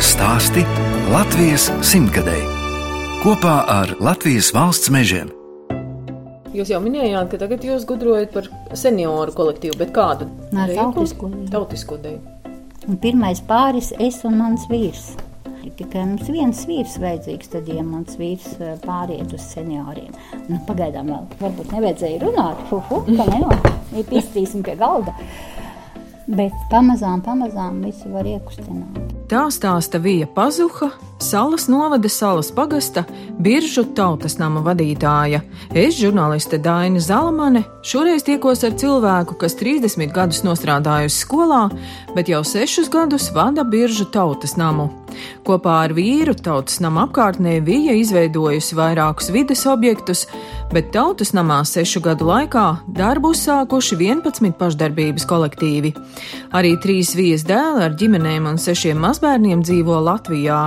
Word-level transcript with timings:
Latvijas 0.00 0.16
stāsti 0.16 0.62
Latvijas 1.12 1.64
simtgadēji 1.84 2.46
kopā 3.20 3.56
ar 3.68 3.90
Latvijas 4.00 4.46
valsts 4.56 4.88
mežiem. 4.88 5.28
Jūs 6.56 6.70
jau 6.72 6.78
minējāt, 6.80 7.26
ka 7.28 7.40
tagad 7.42 7.66
jūs 7.68 7.84
gudrojat 7.84 8.32
par 8.32 8.48
senioru 8.72 9.34
kolektīvu, 9.36 9.76
bet 9.76 9.92
kādu? 9.92 10.30
Nē, 10.56 10.70
tautisko. 10.78 11.28
Tautisko 11.52 12.00
deju. 12.00 12.16
Un 12.88 12.96
pirmais 13.02 13.44
pāris 13.44 13.92
es 14.00 14.22
un 14.24 14.40
mans 14.40 14.64
vīrs. 14.72 15.10
Tikai 15.76 16.06
mums 16.14 16.32
viens 16.32 16.64
vīrs 16.64 16.96
vajadzīgs, 17.04 17.52
tad, 17.58 17.68
ja 17.68 17.84
mans 17.84 18.16
vīrs 18.16 18.56
eh, 18.56 18.72
pāriet 18.80 19.36
uz 19.36 19.44
senioriem. 19.52 20.16
Nu, 20.48 20.62
pagaidām 20.64 21.12
vēl 21.12 21.28
varbūt 21.44 21.76
nevajadzēja 21.76 22.24
runāt, 22.24 22.64
hu, 22.72 22.80
hu, 22.88 23.04
ka 23.04 23.28
ne 23.36 24.00
ir 24.00 24.08
pistīsim 24.08 24.64
pie 24.64 24.80
galda. 24.80 25.12
Bet 26.24 26.56
pamazām, 26.72 27.20
pamazām 27.20 27.84
visu 27.84 28.16
var 28.16 28.32
iekustināt. 28.32 29.09
Tā 29.30 29.44
stāsta 29.54 30.00
Vija 30.02 30.26
Pazuha, 30.26 30.88
Salas 31.22 31.68
novada 31.70 32.08
Salas 32.10 32.48
pagasta, 32.50 33.04
Biržu 33.38 33.84
tautas 33.94 34.34
nama 34.40 34.58
vadītāja. 34.58 35.38
Es, 35.70 35.94
žurnāliste 36.00 36.58
Daina 36.58 36.98
Zalamane, 36.98 37.62
šoreiz 37.86 38.24
tiekos 38.26 38.64
ar 38.66 38.74
cilvēku, 38.74 39.36
kas 39.38 39.54
30 39.60 40.10
gadus 40.16 40.42
nostrādājusi 40.42 41.22
skolā, 41.22 41.68
bet 42.16 42.32
jau 42.32 42.42
6 42.42 42.90
gadus 42.90 43.28
vada 43.30 43.62
Biržu 43.62 44.08
tautas 44.10 44.56
namu. 44.58 44.88
Kopā 45.46 45.76
ar 45.86 45.94
vīru 45.96 46.34
tautas 46.36 46.80
nama 46.84 47.06
apkārtnē 47.06 47.58
Vija 47.64 47.94
izveidojusi 47.98 48.76
vairākus 48.78 49.30
vides 49.34 49.64
objektus, 49.70 50.26
bet 50.72 50.92
tautas 50.94 51.32
namā 51.36 51.60
sešu 51.68 52.02
gadu 52.04 52.28
laikā 52.28 52.66
darbu 52.96 53.32
uzsākuši 53.34 53.98
11 54.00 54.54
pašdarbības 54.60 55.26
kolektīvi. 55.30 55.94
Arī 56.56 56.76
trīs 56.82 57.14
vijas 57.18 57.46
dēli 57.48 57.86
ar 57.88 57.98
ģimenēm 57.98 58.48
un 58.52 58.60
sešiem 58.60 59.00
mazbērniem 59.02 59.64
dzīvo 59.66 59.98
Latvijā. 60.06 60.62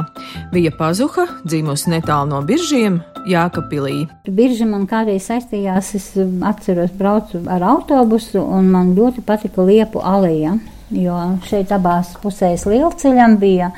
Vija 0.53 0.75
Pazuha 0.77 1.27
dzīvojusi 1.45 1.95
netālu 1.97 2.33
no 2.33 2.43
biržiem. 2.47 3.01
Jākapilī. 3.27 4.03
Birža 4.27 4.65
man 4.67 4.83
kādreiz 4.89 5.29
saistījās, 5.29 5.93
es 5.95 6.09
um, 6.19 6.41
atceros, 6.47 6.91
braucu 6.99 7.39
ar 7.51 7.63
autobusu, 7.71 8.41
un 8.41 8.67
man 8.73 8.91
ļoti 8.97 9.23
patika 9.23 9.63
liepu 9.63 10.01
aleja, 10.03 10.57
jo 10.91 11.19
šeit 11.47 11.71
abās 11.71 12.13
pusēs 12.19 12.67
lielceļam 12.67 13.37
bija 13.39 13.71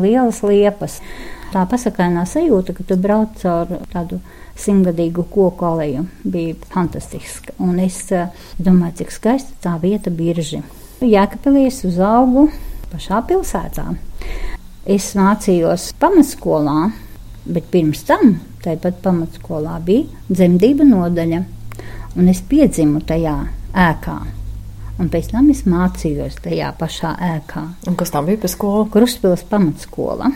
lielas 0.00 0.42
liepas. 0.46 1.00
Tā 1.52 1.66
pasakainā 1.68 2.24
sajūta, 2.28 2.72
ka 2.72 2.86
tu 2.88 2.96
brauc 2.96 3.34
caur 3.42 3.68
tādu 3.92 4.20
simtgadīgu 4.56 5.24
koku 5.32 5.66
aleju, 5.68 6.06
bija 6.24 6.56
fantastiska. 6.72 7.56
Un 7.60 7.80
es 7.82 7.98
eh, 8.12 8.30
domāju, 8.58 9.02
cik 9.02 9.12
skaista 9.12 9.56
tā 9.64 9.76
vieta 9.82 10.12
birži. 10.12 10.62
Jēkabelī 11.02 11.66
es 11.68 11.82
uzaugu 11.88 12.46
pašā 12.92 13.20
pilsētā. 13.28 13.88
Es 14.88 15.12
mācījos 15.18 15.90
pamatskolā, 16.02 16.90
bet 17.44 17.68
pirms 17.72 18.04
tam 18.08 18.36
tāpat 18.64 19.00
pamatskolā 19.04 19.78
bija 19.84 20.06
dzemdību 20.30 20.86
nodaļa, 20.88 21.42
un 22.18 22.30
es 22.32 22.42
piedzimu 22.48 23.02
tajā 23.06 23.36
ēkā. 23.88 24.20
Un 25.00 25.08
pēc 25.12 25.30
tam 25.32 25.48
es 25.52 25.64
mācījos 25.68 26.36
tajā 26.44 26.68
pašā 26.78 27.14
ēkā. 27.38 27.62
Un 27.88 27.96
kas 27.98 28.12
tam 28.12 28.26
bija 28.28 28.42
pa 28.42 28.50
skolu? 28.50 28.88
Kruspils 28.92 29.44
pamatskola. 29.48 30.28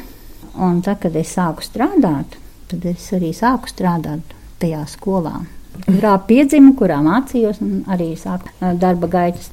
Un 0.56 0.80
tad, 0.84 1.02
kad 1.02 1.16
es 1.20 1.34
sāku 1.36 1.64
strādāt, 1.64 2.38
tad 2.70 2.86
es 2.88 3.10
arī 3.12 3.34
sāku 3.36 3.68
strādāt 3.68 4.32
tajā 4.62 4.80
skolā, 4.88 5.42
kurā 5.84 6.14
piedzimu, 6.24 6.72
kurā 6.78 7.02
mācījos 7.04 7.60
un 7.60 7.82
arī 7.92 8.14
sāku 8.16 8.72
darba 8.80 9.10
gaitas. 9.12 9.50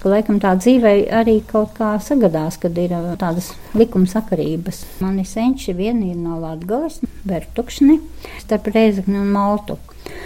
Ka, 0.00 0.08
laikam 0.08 0.38
tā 0.40 0.54
dzīvē 0.56 0.94
arī 1.12 1.42
kaut 1.44 1.74
kā 1.76 1.90
sagadās, 2.00 2.56
kad 2.56 2.78
ir 2.80 2.94
tādas 3.20 3.50
likuma 3.76 4.08
sakarības. 4.08 4.78
Mani 5.04 5.26
senči 5.28 5.74
vieni 5.76 6.14
ir 6.14 6.16
no 6.16 6.38
Latgales, 6.40 7.02
Bertukšni, 7.28 7.98
starp 8.40 8.72
Reizekni 8.72 9.20
un 9.20 9.28
Maltu. 9.34 9.76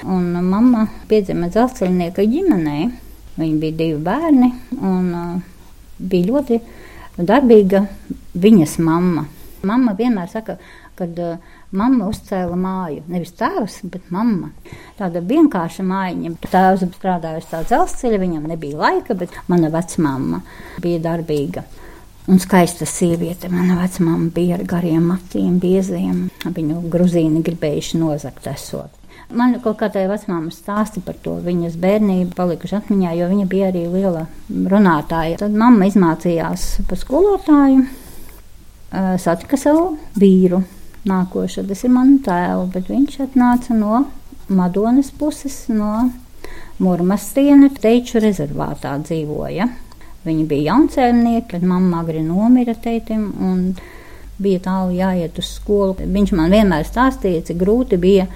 Un 0.06 0.31
mamma 0.47 0.87
piedzima 1.10 1.50
dzelzceļnieka 1.50 2.22
ģimenē. 2.22 2.78
Viņi 3.34 3.59
bija 3.62 3.78
divi 3.81 3.99
bērni 4.05 4.50
un 4.78 5.11
uh, 5.11 5.39
bija 5.99 6.31
ļoti 6.31 6.61
darbīga 7.19 7.84
viņas 8.39 8.78
mamma. 8.84 9.27
Mamma 9.65 9.95
vienmēr 9.99 10.28
saka, 10.31 10.59
ka 10.95 11.09
uh, 11.09 11.55
mamma 11.75 12.09
uzcēla 12.12 12.56
māju. 12.59 13.03
Nevis 13.11 13.34
tēvs, 13.39 13.81
bet 13.91 14.11
mamma. 14.15 14.53
Tāda 14.99 15.22
vienkārša 15.25 15.87
mājiņa. 15.87 16.34
Tēvs 16.47 16.87
strādāja 16.95 17.43
uz 17.43 17.49
tā 17.50 17.65
dzelzceļa, 17.67 18.21
viņam 18.22 18.50
nebija 18.53 18.78
laika, 18.78 19.17
bet 19.19 19.34
mana 19.51 19.72
vecmāma 19.75 20.45
bija 20.84 21.03
darbīga. 21.09 21.66
Un 22.31 22.39
skaista 22.41 22.87
sieviete. 22.89 23.51
Mana 23.53 23.77
vecmāma 23.83 24.31
bija 24.33 24.56
ar 24.56 24.65
gariem 24.69 25.11
matiem, 25.11 25.59
bieziem. 25.61 26.28
Viņu 26.45 26.84
gruzīni 26.93 27.43
gribējuši 27.45 28.01
nozagt 28.01 28.47
esot. 28.49 29.03
Man 29.33 29.57
kaut 29.65 29.79
kā 29.81 29.89
tāda 29.89 30.11
vecmāma 30.12 30.53
stāsta 30.53 31.01
par 31.05 31.17
to 31.25 31.39
viņas 31.45 31.79
bērnību, 31.81 32.35
palikuši 32.37 32.77
atmiņā, 32.81 33.15
jo 33.19 33.29
viņa 33.31 33.47
bija 33.49 33.71
arī 33.73 33.87
liela 33.89 34.27
runātāja. 34.51 35.39
Tad 35.41 35.57
mamma 35.57 35.89
izmācījās 35.89 36.67
par 36.89 37.01
skolotāju, 37.01 37.87
eh, 38.93 39.15
satika 39.19 39.57
savu 39.57 39.97
vīru 40.21 40.63
nākošo. 41.09 41.67
Tas 41.69 41.84
ir 41.84 41.91
mans 41.91 42.21
tēvs, 42.27 42.71
bet 42.73 42.89
viņš 42.93 43.19
atnāca 43.29 43.71
no 43.79 44.05
Madonas 44.49 45.11
puses, 45.11 45.69
no 45.69 46.11
Murmastiena 46.79 47.71
teiču 47.71 48.21
rezervātā 48.21 48.99
dzīvoja. 49.01 49.69
Viņi 50.25 50.47
bija 50.49 50.73
jauncēlnieki, 50.73 51.49
kad 51.49 51.63
mamma 51.63 52.01
agri 52.03 52.23
nomira 52.25 52.75
teitim. 52.75 53.33
un 53.41 53.75
bija 54.43 54.62
tālu 54.65 54.95
jāiet 54.97 55.39
uz 55.39 55.53
skolu. 55.59 55.95
Viņš 55.99 56.33
man 56.37 56.55
vienmēr 56.55 56.87
stāstīja, 56.89 57.45
cik 57.49 57.61
grūti 57.61 57.99
bija, 58.00 58.27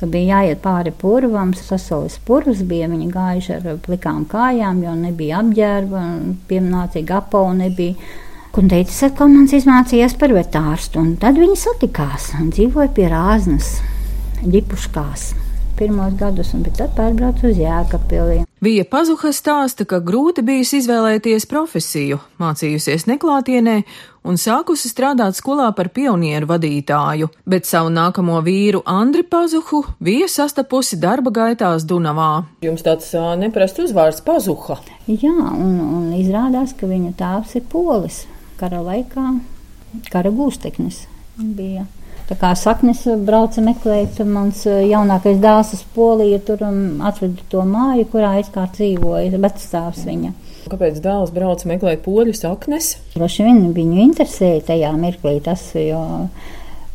ka 0.00 0.08
bija 0.10 0.40
jāiet 0.40 0.62
pāri 0.64 0.94
purvam, 0.96 1.54
sasalis 1.58 2.18
purvs, 2.26 2.64
bija 2.66 2.90
viņi 2.90 3.10
gājuši 3.14 3.56
ar 3.58 3.70
plikām 3.84 4.24
kājām, 4.30 4.82
jo 4.84 4.96
nebija 4.98 5.42
apģērba, 5.44 6.04
piemnācīga 6.50 7.22
apava 7.22 7.54
nebija. 7.58 7.94
Un 8.54 8.68
teica, 8.70 9.08
ka 9.10 9.26
mans 9.26 9.50
izmācījās 9.56 10.14
par 10.18 10.30
vetārstu, 10.34 11.02
un 11.02 11.16
tad 11.18 11.40
viņi 11.42 11.58
satikās 11.58 12.30
un 12.38 12.52
dzīvoja 12.54 12.92
pie 12.94 13.08
rāznas, 13.10 13.80
ģipuškās. 14.44 15.43
Pirmos 15.74 16.14
gadus, 16.14 16.52
un 16.54 16.62
tad 16.70 16.92
pārbraucu 16.94 17.48
uz 17.50 17.56
Jēkabili. 17.58 18.44
Vija 18.62 18.84
Pazuha 18.86 19.32
stāsta, 19.34 19.82
ka 19.84 19.98
grūti 19.98 20.44
bijusi 20.46 20.78
izvēlēties 20.78 21.48
profesiju, 21.50 22.20
mācījusies 22.38 23.08
neklātienē 23.10 23.74
un 24.24 24.38
sākusi 24.40 24.88
strādāt 24.88 25.34
skolā 25.36 25.66
par 25.74 25.90
pionieru 25.96 26.48
vadītāju, 26.52 27.28
bet 27.50 27.66
savu 27.66 27.90
nākamo 27.92 28.38
vīru 28.46 28.84
Andri 28.86 29.24
Pazuhu 29.26 29.82
bija 29.98 30.30
sastapusi 30.30 31.00
darba 31.02 31.34
gaitās 31.34 31.84
Dunavā. 31.90 32.44
Jums 32.64 32.86
tāds 32.86 33.10
ā, 33.18 33.34
neparasts 33.40 33.82
uzvārds 33.88 34.22
Pazuha. 34.24 34.78
Jā, 35.10 35.34
un, 35.34 35.74
un 35.98 36.06
izrādās, 36.16 36.76
ka 36.78 36.86
viņa 36.88 37.16
tēvs 37.18 37.58
ir 37.58 37.66
polis. 37.74 38.22
Kara 38.62 38.78
laikā 38.86 39.26
kara 40.10 40.32
gūsteknis 40.34 41.04
bija. 41.36 41.86
Tā 42.24 42.36
kā 42.40 42.54
saknes 42.56 43.02
brauca 43.20 43.60
meklēt, 43.60 44.22
mans 44.24 44.62
eh, 44.64 44.86
jaunākais 44.88 45.36
dēls 45.42 45.74
uz 45.76 45.82
Poliju 45.92 46.38
tur 46.46 46.62
um, 46.64 47.02
atveda 47.04 47.44
to 47.52 47.64
māju, 47.68 48.06
kurā 48.14 48.38
es 48.40 48.48
kā 48.54 48.64
dzīvoju, 48.72 49.40
vecstāvs 49.42 50.06
viņa. 50.08 50.32
Kāpēc 50.72 51.02
dēls 51.04 51.34
brauc 51.36 51.66
meklēt 51.68 52.00
poļu 52.06 52.32
saknes? 52.38 52.94
Droši 53.12 53.44
vien 53.44 53.60
viņu 53.76 54.00
interesēja 54.06 54.62
tajā 54.70 54.94
mirklī 54.96 55.36
tas, 55.44 55.66
jo 55.76 56.00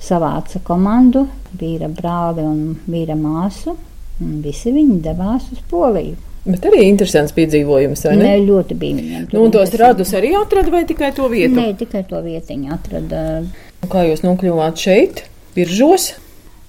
savāca 0.02 0.64
komandu, 0.66 1.28
vīra 1.60 1.92
brāli 1.94 2.48
un 2.50 2.64
vīra 2.90 3.14
māsu, 3.20 3.78
un 4.24 4.42
visi 4.42 4.74
viņi 4.74 4.98
devās 5.06 5.46
uz 5.54 5.62
Poliju. 5.70 6.18
Bet 6.50 6.66
arī 6.66 6.86
interesants 6.88 7.36
piedzīvojums, 7.38 8.06
ne? 8.16 8.26
Nē, 8.26 8.36
ļoti 8.48 8.78
bija 8.80 9.26
Nu, 9.30 9.50
tos 9.54 9.74
radus 9.78 10.16
arī 10.18 10.32
atrada 10.40 10.72
vai 10.74 10.86
tikai 10.90 11.12
to 11.14 11.28
vietu? 11.30 11.60
Nē, 11.60 11.74
tikai 11.78 12.06
to 12.10 12.22
vietiņu 12.26 12.72
atrada. 12.74 13.26
Un 13.44 13.69
Kā 13.88 14.04
jūs 14.04 14.26
nokļuvāt 14.26 14.82
šeit, 14.82 15.24
Biržos? 15.56 16.12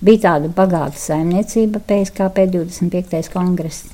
Bija 0.01 0.23
tāda 0.29 0.51
bagāta 0.55 0.97
saimniecība, 0.97 1.83
PSKP 1.85 2.47
25. 2.55 3.33
kongress. 3.35 3.91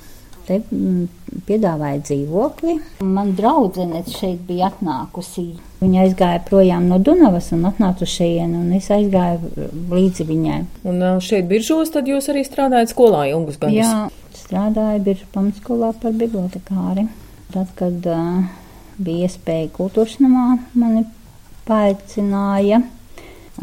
Te 0.46 0.60
mm, 0.60 1.40
piedāvāja 1.48 1.98
dzīvokli. 2.04 2.76
Man 3.02 3.32
draudzene 3.38 4.04
šeit 4.06 4.44
bija 4.46 4.68
atnākusi. 4.68 5.48
Viņa 5.80 6.04
aizgāja 6.04 6.44
projām 6.46 6.86
no 6.90 7.00
Dunavas 7.02 7.50
un 7.56 7.66
atnāca 7.66 8.06
uz 8.06 8.12
šejienu, 8.12 8.60
un 8.62 8.76
es 8.76 8.86
aizgāju 8.94 9.66
līdzi 9.90 10.28
viņai. 10.28 10.60
Un 10.86 11.02
šeit 11.24 11.48
Biržos 11.50 11.90
tad 11.96 12.06
jūs 12.06 12.30
arī 12.30 12.44
strādājat 12.46 12.94
skolā 12.94 13.26
ilgus 13.32 13.58
gadus? 13.58 13.80
Jā, 13.80 14.06
strādāju 14.44 15.02
Biržu 15.08 15.26
pamatskolā 15.34 15.90
par 16.04 16.14
bibliotekāri. 16.14 17.08
Tad, 17.50 17.74
kad 17.78 18.06
uh, 18.10 18.46
bija 19.02 19.26
iespēja 19.26 19.72
kultūras 19.74 20.20
namā 20.22 20.60
mani 20.78 21.04
paaicināja, 21.66 22.84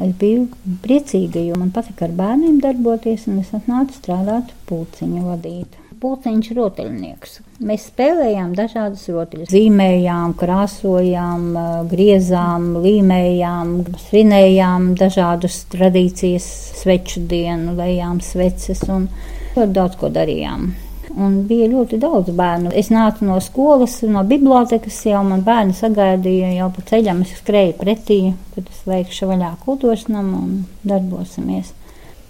es 0.01 0.13
biju 0.19 0.47
priecīga, 0.81 1.41
jo 1.45 1.57
man 1.59 1.69
patika 1.75 2.07
ar 2.07 2.15
bērniem 2.17 2.59
darboties, 2.63 3.27
un 3.29 3.39
es 3.43 3.53
atnācu 3.53 3.99
strādāt 3.99 4.53
pulciņu 4.69 5.23
vadīt. 5.27 5.79
pulciņš 6.03 6.49
rotaļnieks. 6.57 7.37
Mēs 7.63 7.85
spēlējām 7.93 8.51
dažādas 8.57 9.05
rotaļas. 9.07 9.51
Zīmējām, 9.53 10.33
krāsojām, 10.35 11.45
griezām, 11.91 12.73
līmējām, 12.83 13.77
svinējām 14.09 14.89
dažādus 14.99 15.61
tradīcijas, 15.71 16.49
sveču 16.81 17.23
dienu, 17.31 17.77
lejām 17.79 18.19
sveces 18.19 18.83
un 18.91 19.07
ļoti 19.55 19.71
daudz 19.77 20.01
ko 20.01 20.11
darījām. 20.11 20.73
Un 21.13 21.43
bija 21.45 21.67
ļoti 21.69 21.99
daudz 22.01 22.31
bērnu. 22.33 22.71
Es 22.73 22.89
nācu 22.89 23.27
no 23.27 23.35
skolas, 23.43 23.99
no 24.09 24.23
bibliotekas, 24.25 24.97
jau 25.05 25.21
man 25.27 25.43
bērni 25.45 25.75
sagaidīja, 25.77 26.55
jau 26.57 26.71
pa 26.73 26.85
ceļam 26.89 27.21
es 27.21 27.35
skrēju 27.37 27.75
pretī, 27.77 28.17
kad 28.55 28.65
es 28.71 28.81
veikšu 28.89 29.29
vaļā 29.29 29.51
kultūras 29.61 30.07
namu 30.09 30.39
un 30.41 30.55
darbosimies. 30.81 31.69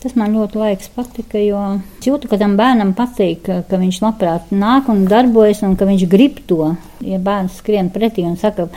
Tas 0.03 0.17
man 0.19 0.35
ļoti 0.35 0.59
laiks 0.59 0.89
patika, 0.91 1.39
jo 1.39 1.61
es 1.79 2.09
jūtu, 2.09 2.27
ka 2.27 2.35
tam 2.41 2.57
bērnam 2.59 2.91
patīk, 2.97 3.47
ka 3.69 3.79
viņš 3.79 4.01
labprāt 4.03 4.51
nāk 4.51 4.91
un 4.91 5.05
darbojas, 5.07 5.63
un 5.63 5.77
ka 5.79 5.87
viņš 5.87 6.03
grib 6.11 6.41
to. 6.49 6.73
Ja 7.07 7.21
bērns 7.23 7.61
skrien 7.63 7.87
pretī 7.93 8.27
un 8.27 8.35
saka, 8.41 8.67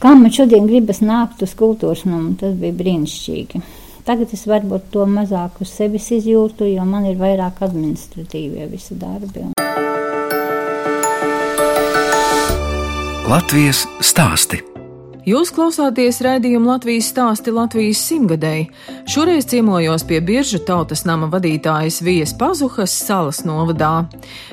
kā 0.00 0.14
man 0.16 0.32
šodien 0.32 0.64
gribas 0.70 1.04
nākt 1.04 1.44
uz 1.44 1.52
kultūras 1.58 2.06
namu, 2.08 2.32
tas 2.40 2.56
bija 2.56 2.80
brīnišķīgi. 2.80 3.60
Tagad 4.04 4.34
es 4.36 4.42
varbūt 4.44 4.90
to 4.92 5.06
mazāk 5.08 5.62
uz 5.64 5.70
sevis 5.72 6.10
izjūtu, 6.12 6.68
jo 6.68 6.84
man 6.84 7.06
ir 7.08 7.16
vairāk 7.16 7.62
administratīvie 7.64 8.68
visi 8.68 8.98
darbi. 9.00 9.48
Latvijas 13.24 13.86
stāsti. 14.04 14.73
Jūs 15.24 15.48
klausāties 15.56 16.18
raidījuma 16.20 16.74
Latvijas 16.74 17.06
stāsti 17.08 17.52
Latvijas 17.56 18.02
simtgadēji. 18.10 18.66
Šoreiz 19.08 19.46
ciemojos 19.48 20.02
pie 20.04 20.18
Biržu 20.20 20.58
tautas 20.68 21.06
nama 21.08 21.30
vadītājas 21.32 22.02
Vijas 22.04 22.34
Pazuhas 22.36 22.92
salas 22.92 23.40
novadā. 23.48 24.04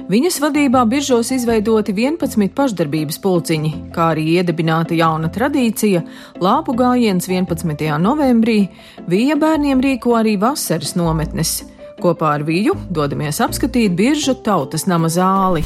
Viņas 0.08 0.40
vadībā 0.40 0.86
Biržos 0.88 1.34
izveidoti 1.36 1.92
11 1.98 2.56
pašdarbības 2.56 3.20
pulciņi, 3.20 3.74
kā 3.92 4.14
arī 4.14 4.30
iedibināta 4.38 4.96
jauna 4.96 5.28
tradīcija- 5.28 6.06
lāpu 6.48 6.72
gājiens 6.80 7.28
11. 7.28 8.00
novembrī. 8.00 8.70
Vija 9.08 9.36
bērniem 9.36 9.84
rīko 9.84 10.16
arī 10.24 10.40
vasaras 10.40 10.96
nometnes. 10.96 11.66
Kopā 12.00 12.36
ar 12.36 12.44
Viju 12.44 12.78
dodamies 12.90 13.44
apskatīt 13.44 13.94
Biržu 13.94 14.40
tautas 14.42 14.88
nama 14.88 15.08
zāli. 15.08 15.66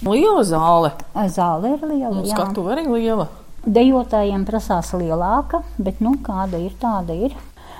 Liela 0.00 0.42
zāle. 0.48 0.94
Zāle 1.28 1.74
ir 1.74 1.84
liela. 1.84 2.14
Nu, 2.16 2.24
skatu 2.28 2.64
arī 2.72 2.86
liela. 2.88 3.28
Dejotājiem 3.60 4.46
prasās 4.48 4.94
lielāka, 4.96 5.60
bet 5.76 6.00
nu, 6.00 6.14
kāda 6.24 6.60
ir, 6.60 6.72
tāda 6.80 7.16
ir. 7.28 7.34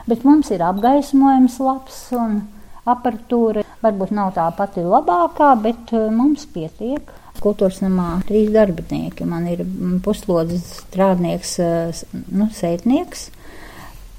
Bet 0.08 0.26
mums 0.28 0.50
ir 0.52 0.60
apgaismojums 0.64 1.56
labs 1.64 2.02
un 2.16 2.42
aparatūra. 2.88 3.64
Varbūt 3.80 4.12
nav 4.12 4.34
tā 4.36 4.44
pati 4.56 4.84
labākā, 4.84 5.54
bet 5.64 5.94
eh, 5.96 6.08
mums 6.12 6.44
pietiek. 6.52 7.08
Kultūras 7.40 7.80
namā 7.80 8.18
trīs 8.28 8.50
darbinieki. 8.52 9.24
Man 9.28 9.46
ir 9.48 9.64
mm, 9.64 10.02
puslodes 10.04 10.66
strādnieks, 10.82 11.54
eh, 11.64 12.02
nu, 12.28 12.50
sētnieks, 12.52 13.30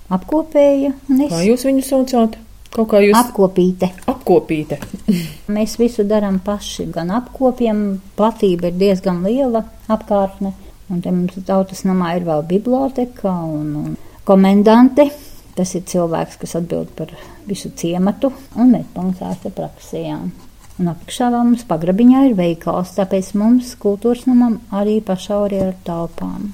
apkopēja 0.10 0.96
es 1.20 1.28
Kā 1.30 1.44
jūs 1.46 1.68
viņu 1.70 1.86
saucāt? 1.86 2.42
Kaut 2.72 2.88
kā 2.94 3.02
jūs 3.04 3.18
apkopīte. 3.20 3.90
apkopīte. 4.08 4.78
Mēs 5.56 5.76
visu 5.80 6.06
darām 6.08 6.40
paši. 6.44 6.86
Gan 6.94 7.12
apkopjam, 7.12 8.00
platība 8.16 8.70
ir 8.70 8.78
diezgan 8.80 9.20
liela 9.26 9.66
apkārtne. 9.92 10.54
Un 10.92 11.02
te 11.04 11.12
mums 11.12 11.36
tautas 11.48 11.84
namā 11.88 12.14
ir 12.18 12.24
vēl 12.28 12.46
biblioteka 12.48 13.32
un, 13.48 13.74
un 13.82 13.98
komendante. 14.28 15.10
Tas 15.56 15.74
ir 15.76 15.84
cilvēks, 15.88 16.38
kas 16.40 16.56
atbild 16.62 16.94
par 16.96 17.12
visu 17.48 17.74
ciematu 17.76 18.32
un 18.56 18.72
medpunktāte 18.72 19.52
praksējām. 19.56 20.32
Un 20.80 20.92
apakšā 20.94 21.28
vēl 21.34 21.50
mums 21.50 21.68
pagrabiņā 21.68 22.24
ir 22.30 22.38
veikals, 22.40 22.96
tāpēc 22.96 23.34
mums 23.40 23.74
kultūras 23.82 24.24
namam 24.30 24.62
arī 24.72 25.02
pašauri 25.04 25.60
ir 25.60 25.76
telpām. 25.86 26.54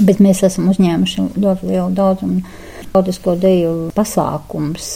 Bet 0.00 0.22
mēs 0.24 0.40
esam 0.48 0.70
uzņēmuši 0.72 1.26
ļoti 1.36 1.68
lielu 1.68 1.92
daudzumu 1.92 2.88
tautisko 2.94 3.36
deju 3.36 3.74
pasākums 3.96 4.94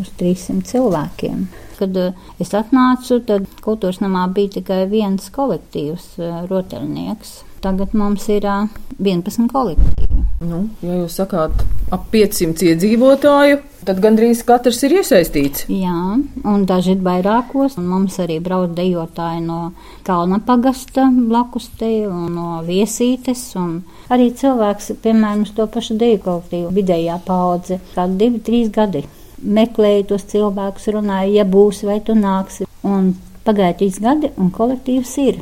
uz 0.00 0.10
300 0.20 0.66
cilvēkiem. 0.70 1.44
Kad 1.80 1.96
eh, 1.96 2.26
es 2.42 2.52
atnācu, 2.56 3.20
tad 3.28 3.46
kultūras 3.64 4.02
namā 4.04 4.26
bija 4.34 4.58
tikai 4.58 4.82
viens 4.90 5.30
kolektīvs, 5.34 6.10
eh, 6.20 6.42
rotaļnieks. 6.50 7.38
Tagad 7.64 7.96
mums 7.96 8.28
ir 8.32 8.48
eh, 8.48 8.68
11 9.00 9.48
kolektīvi. 9.52 10.20
Nu, 10.40 10.62
ja 10.80 10.94
jūs 11.02 11.18
sakāt 11.20 11.66
ap 11.92 12.06
500 12.14 12.70
iedzīvotāju, 12.70 13.58
tad 13.84 14.00
gandrīz 14.00 14.40
katrs 14.48 14.78
ir 14.86 14.94
iesaistīts. 14.96 15.66
Jā, 15.68 16.16
un 16.48 16.64
daži 16.68 16.94
ir 16.94 17.02
vairākos. 17.04 17.76
Mums 17.76 18.16
arī 18.24 18.38
brauc 18.40 18.72
dejotāji 18.78 19.44
no 19.44 19.60
Kalna 20.06 20.40
pagasta 20.46 21.10
blakus 21.12 21.68
te 21.76 21.90
un 22.08 22.32
no 22.38 22.62
viesītes. 22.64 23.42
Un 23.60 23.82
arī 24.08 24.30
cilvēks, 24.40 24.94
piemēram, 25.04 25.44
uz 25.44 25.52
to 25.56 25.68
pašu 25.68 26.00
deju 26.00 26.24
kolektīvu 26.24 26.72
vidējā 26.80 27.20
paudze, 27.28 27.82
kā 27.92 28.08
divi, 28.08 28.40
trīs 28.40 28.72
gadi. 28.72 29.04
Meklēju 29.40 30.08
tos 30.12 30.26
cilvēkus, 30.30 30.90
runāju, 30.94 31.34
ja 31.38 31.46
būs 31.48 31.84
vai 31.88 32.00
tu 32.04 32.16
nāksi. 32.18 32.66
Un 32.86 33.14
pagāja 33.46 33.78
trīs 33.80 34.00
gadi, 34.02 34.32
un 34.36 34.50
kolektīvs 34.52 35.14
ir. 35.24 35.40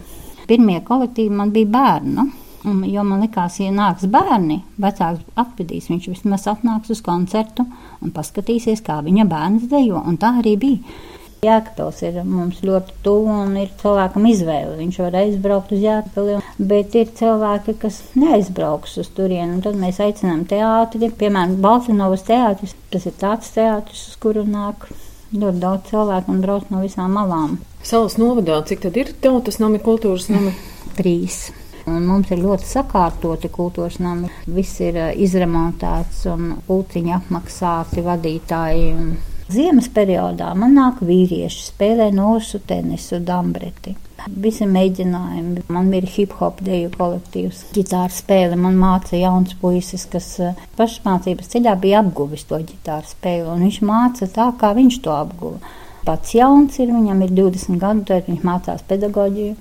Pirmie 0.48 0.78
kolektīvi 0.86 1.34
man 1.34 1.50
bija 1.54 1.70
bērnu. 1.74 2.28
Un, 2.68 2.80
jo 2.90 3.02
man 3.06 3.22
likās, 3.22 3.60
ja 3.62 3.70
nāks 3.72 4.08
bērni, 4.10 4.58
vecāks 4.82 5.22
atvedīs, 5.38 5.86
viņš 5.90 6.08
vismaz 6.10 6.48
atnāks 6.50 6.90
uz 6.90 7.00
koncertu 7.06 7.64
un 8.02 8.10
paskatīsies, 8.14 8.82
kā 8.84 8.98
viņa 9.06 9.26
bērns 9.30 9.68
dejo. 9.70 10.02
Un 10.02 10.18
tā 10.20 10.34
arī 10.40 10.56
bija. 10.58 10.98
Jēkabils 11.44 12.00
ir 12.02 12.16
mums 12.26 12.62
ļoti 12.66 12.96
tuvu 13.04 13.34
un 13.44 13.52
ir 13.60 13.68
cilvēkam 13.78 14.24
izvēle. 14.26 14.74
Viņš 14.80 14.96
var 15.04 15.18
aizbraukt 15.20 15.74
uz 15.76 15.84
Jēkabili, 15.84 16.38
bet 16.70 16.96
ir 16.98 17.12
cilvēki, 17.20 17.76
kas 17.84 18.00
neaizbrauks 18.18 18.96
uz 18.98 19.10
turieni. 19.14 19.52
Un 19.54 19.62
tad 19.62 19.78
mēs 19.78 20.00
aicinām 20.02 20.42
teātri, 20.50 21.12
piemēram, 21.20 21.60
Baltinovas 21.62 22.26
teātris. 22.26 22.74
Tas 22.90 23.06
ir 23.06 23.14
tāds 23.20 23.52
teātris, 23.54 24.08
uz 24.10 24.18
kuru 24.18 24.42
nāk 24.48 24.88
ļoti 25.30 25.62
daudz 25.62 25.92
cilvēku 25.92 26.34
un 26.34 26.42
brauc 26.42 26.74
no 26.74 26.82
visām 26.82 27.14
malām. 27.14 27.58
Salas 27.86 28.18
novadā, 28.18 28.58
cik 28.66 28.82
tad 28.88 28.98
ir 28.98 29.14
tautas 29.22 29.60
nami, 29.62 29.78
kultūras 29.84 30.26
nami? 30.32 30.56
Trīs. 30.98 31.48
Un 31.88 32.04
mums 32.04 32.28
ir 32.34 32.42
ļoti 32.42 32.66
sakārtoti 32.68 33.48
kultūras 33.52 34.00
nami. 34.02 34.28
Viss 34.50 34.82
ir 34.84 34.98
uh, 34.98 35.12
izremontēts 35.14 36.26
un 36.32 36.56
pulciņi 36.66 37.14
apmaksāti 37.16 38.04
vadītāji. 38.04 38.88
Un 38.98 39.12
Ziemas 39.48 39.86
periodā 39.88 40.50
man 40.52 40.74
nāk 40.76 40.98
vīrieši, 41.08 41.62
spēlē 41.70 42.10
nošu 42.12 42.58
tenisu, 42.68 43.16
dambreti. 43.24 43.94
Visi 44.28 44.66
mēģinājumi. 44.68 45.62
Man 45.72 45.88
ir 45.96 46.04
hip 46.12 46.34
hop 46.36 46.60
deju 46.66 46.90
kolektīvs, 46.92 47.62
ģitāra 47.72 48.12
spēle. 48.12 48.58
Man 48.60 48.76
māca 48.76 49.16
jauns 49.16 49.54
puisis, 49.56 50.04
kas 50.12 50.26
uh, 50.44 50.60
pašmācības 50.76 51.48
ceļā 51.54 51.74
bija 51.80 52.02
apguvis 52.02 52.44
to 52.50 52.60
ģitāru 52.60 53.08
spēli. 53.08 53.46
Un 53.54 53.64
viņš 53.64 53.78
māca 53.88 54.28
tā, 54.34 54.50
kā 54.60 54.74
viņš 54.76 55.00
to 55.06 55.16
apguva. 55.16 55.72
Pats 56.04 56.36
jauns 56.36 56.76
ir, 56.82 56.92
viņam 56.92 57.24
ir 57.24 57.32
20 57.40 57.80
gadu, 57.80 58.04
tad 58.10 58.28
viņš 58.28 58.44
mācās 58.44 58.84
pedagoģiju. 58.90 59.56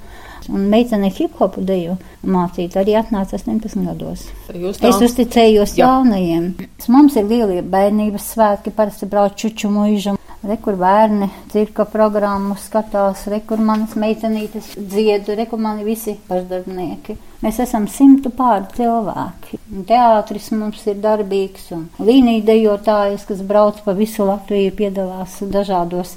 Un 0.51 0.67
meitene 0.71 1.09
hip 1.11 1.39
hopu 1.41 1.61
deju 1.65 1.97
mācīt 2.23 2.77
arī 2.79 2.97
atnāca 2.99 3.37
18 3.37 3.83
gados. 3.87 4.27
Es 4.53 5.01
uzticējos 5.01 5.75
Jā. 5.77 5.87
jaunajiem. 5.87 6.53
Mums 6.93 7.17
ir 7.19 7.27
lielie 7.27 7.63
bērnības 7.63 8.31
svētki, 8.33 8.73
parasti 8.75 9.09
brauc 9.09 9.35
čuču 9.39 9.71
mūžam. 9.73 10.17
Rekur 10.47 10.77
bērni 10.77 11.27
cirka 11.51 11.83
programmu 11.89 12.55
skatās, 12.61 13.25
rekur 13.27 13.57
manas 13.57 13.95
meitenītes 13.97 14.75
dziedu, 14.77 15.33
rekur 15.35 15.59
mani 15.59 15.83
visi 15.83 16.13
pašdarbnieki. 16.27 17.17
Mēs 17.41 17.57
esam 17.65 17.87
simtu 17.89 18.29
pāri 18.37 18.69
cilvēki. 18.77 19.57
Teātris 19.89 20.51
mums 20.53 20.85
ir 20.87 21.01
darbīgs 21.01 21.71
un 21.75 21.87
līnija 21.99 22.45
dejotājas, 22.51 23.25
kas 23.27 23.41
brauc 23.49 23.81
pa 23.83 23.97
visu 23.97 24.29
Latviju, 24.29 24.75
piedalās 24.77 25.39
dažādos 25.41 26.15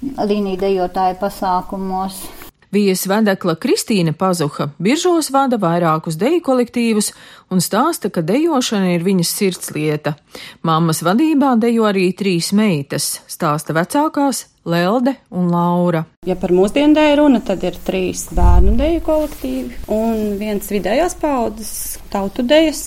līnija 0.00 0.64
dejotāju 0.64 1.20
pasākumos. 1.20 2.22
Vijas 2.70 3.02
vedekla 3.10 3.56
Kristīna 3.58 4.12
Pazuha 4.14 4.68
biržos 4.78 5.32
vada 5.34 5.58
vairākus 5.58 6.14
deju 6.14 6.38
kolektīvus 6.46 7.08
un 7.50 7.58
stāsta, 7.58 8.12
ka 8.14 8.22
dejošana 8.22 8.92
ir 8.94 9.02
viņas 9.02 9.32
sirdslieta. 9.40 10.12
Mammas 10.62 11.02
vadībā 11.02 11.56
dejo 11.58 11.88
arī 11.88 12.12
trīs 12.14 12.52
meitas, 12.54 13.16
stāsta 13.26 13.74
vecākās 13.74 14.44
Lelde 14.70 15.16
un 15.34 15.50
Laura. 15.50 16.04
Ja 16.28 16.36
par 16.38 16.54
mūsdienu 16.54 16.94
dēļ 16.94 17.16
runa, 17.18 17.42
tad 17.42 17.66
ir 17.66 17.74
trīs 17.82 18.28
bērnu 18.38 18.76
dēļu 18.78 19.02
kolektīvi 19.02 19.82
un 19.96 20.38
viens 20.38 20.70
vidējās 20.70 21.18
paudzes 21.18 21.72
tautu 22.12 22.46
dēļas. 22.46 22.86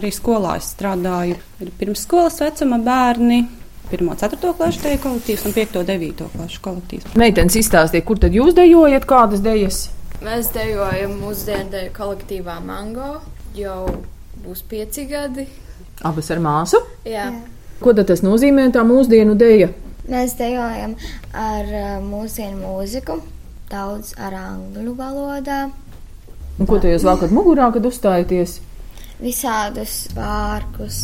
Arī 0.00 0.10
skolā 0.10 0.56
es 0.58 0.72
strādāju. 0.74 1.38
Ir 1.62 1.74
pirmsskolas 1.78 2.42
vecuma 2.42 2.82
bērni, 2.82 3.44
1, 3.92 4.08
4 4.20 4.52
klases 4.58 4.80
dēļu 4.84 5.00
kolektīvs 5.04 5.44
un 5.48 5.54
5, 5.56 5.76
9 5.90 6.28
klases 6.36 6.60
kolektīvs. 6.64 7.12
Meitenes 7.20 7.56
izstāstīja, 7.60 8.04
kur 8.08 8.20
tad 8.22 8.34
jūs 8.36 8.54
dejojat, 8.56 9.06
kādas 9.08 9.42
dejas? 9.44 9.82
Mēs 10.22 10.52
dejojam 10.54 11.16
mūsdienu 11.22 11.70
deju 11.72 11.92
kolektīvā 11.96 12.58
Mango. 12.64 13.20
Jau 13.58 13.84
būs 14.44 14.62
pieci 14.70 15.04
gadi. 15.10 15.44
Abas 16.08 16.30
ar 16.32 16.40
māsu. 16.42 16.78
Jā. 17.06 17.28
Ko 17.82 17.92
tad 17.94 18.08
tas 18.08 18.22
nozīmē 18.24 18.68
tā 18.74 18.84
mūsdienu 18.86 19.34
deja? 19.38 19.68
Mēs 20.08 20.36
dejojam 20.38 20.94
ar 21.34 21.68
uh, 21.68 21.90
mūzienu 22.02 22.58
mūziku, 22.62 23.20
daudz 23.70 24.14
ar 24.18 24.34
angļu 24.38 24.96
valodā, 24.98 25.60
Un 26.60 26.66
ko 26.68 26.76
tu 26.78 26.86
jūs 26.90 27.02
valkat 27.06 27.30
mugurā, 27.32 27.70
kad 27.72 27.86
uzstājaties? 27.88 28.58
visādus 29.22 30.08
vārkus, 30.16 30.96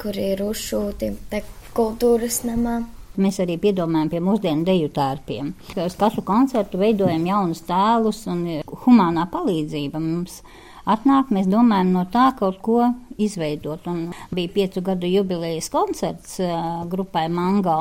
kuri 0.00 0.32
ir 0.32 0.42
uzšūti 0.44 1.10
te 1.30 1.40
kultūras 1.76 2.42
namā. 2.46 2.80
Mēs 3.16 3.38
arī 3.40 3.56
piedomājam 3.60 4.10
pie 4.12 4.20
mūsdienu 4.20 4.66
deju 4.66 4.90
tērpiem. 4.96 5.54
Uz 5.80 5.96
katru 5.96 6.24
koncertu 6.26 6.80
veidojam 6.80 7.24
jaunus 7.24 7.62
tēlus 7.64 8.26
un 8.28 8.42
humānā 8.84 9.24
palīdzība 9.32 10.00
mums 10.02 10.42
atnāk. 10.84 11.32
Mēs 11.32 11.48
domājam 11.48 11.94
no 11.94 12.04
tā 12.12 12.28
kaut 12.36 12.60
ko 12.64 12.90
izveidot. 13.16 13.88
Un 13.88 14.10
bija 14.36 14.52
piecu 14.58 14.84
gadu 14.84 15.08
jubilejas 15.08 15.70
koncerts 15.72 16.36
uh, 16.44 16.84
grupai 16.92 17.26
Mango. 17.32 17.78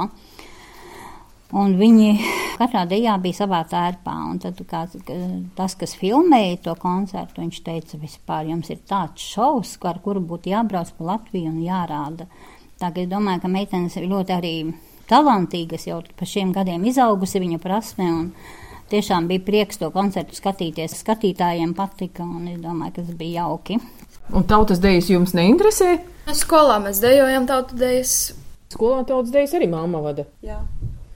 Un 1.55 1.75
viņi 1.79 2.09
katrā 2.59 2.85
dejā 2.89 3.19
bija 3.21 3.41
savā 3.43 3.61
tērpā. 3.69 4.15
Tad 4.43 4.63
kāds, 4.71 4.97
tas, 5.59 5.75
kas 5.79 5.99
filmēja 5.99 6.63
to 6.69 6.79
koncertu, 6.79 7.43
viņš 7.43 7.61
teica, 7.67 7.99
vispār 8.01 8.49
jums 8.49 8.71
ir 8.71 8.81
tāds 8.87 9.27
šovs, 9.35 9.75
ar 9.83 9.99
kuru 10.03 10.23
būtu 10.23 10.55
jābrauc 10.55 10.95
pa 10.95 11.11
Latviju 11.11 11.51
un 11.51 11.63
jārāda. 11.63 12.31
Tā 12.81 12.91
kā 12.91 13.05
es 13.05 13.09
domāju, 13.11 13.41
ka 13.45 13.51
meitenes 13.51 13.95
ir 13.95 14.09
ļoti 14.11 14.35
arī 14.35 14.53
talantīgas, 15.09 15.87
jau 15.87 16.01
pa 16.17 16.27
šiem 16.27 16.51
gadiem 16.55 16.85
izaugusi 16.89 17.41
viņa 17.43 17.59
prasme. 17.63 18.11
Un, 18.11 18.31
Tiešām 18.85 19.25
bija 19.25 19.41
prieks 19.41 19.79
to 19.81 19.87
koncertu 19.89 20.37
skatīties. 20.37 20.93
Skatītājiem 20.99 21.71
patika, 21.73 22.21
un 22.21 22.51
es 22.51 22.59
domāju, 22.61 22.91
ka 22.93 23.01
tas 23.01 23.15
bija 23.17 23.47
jauki. 23.47 23.79
Un 24.29 24.45
tautas 24.45 24.81
dejas 24.81 25.09
jums 25.09 25.33
neinteresē? 25.37 25.95
Skolā 26.37 26.77
mēs 26.83 27.01
dejojam 27.01 27.47
tautu 27.49 27.79
dejas. 27.81 28.35
Skolā 28.73 29.01
tautas 29.09 29.33
dejas 29.33 29.55
arī 29.57 29.71
mamma 29.71 30.03
vada. 30.03 30.27
Jā. 30.45 30.59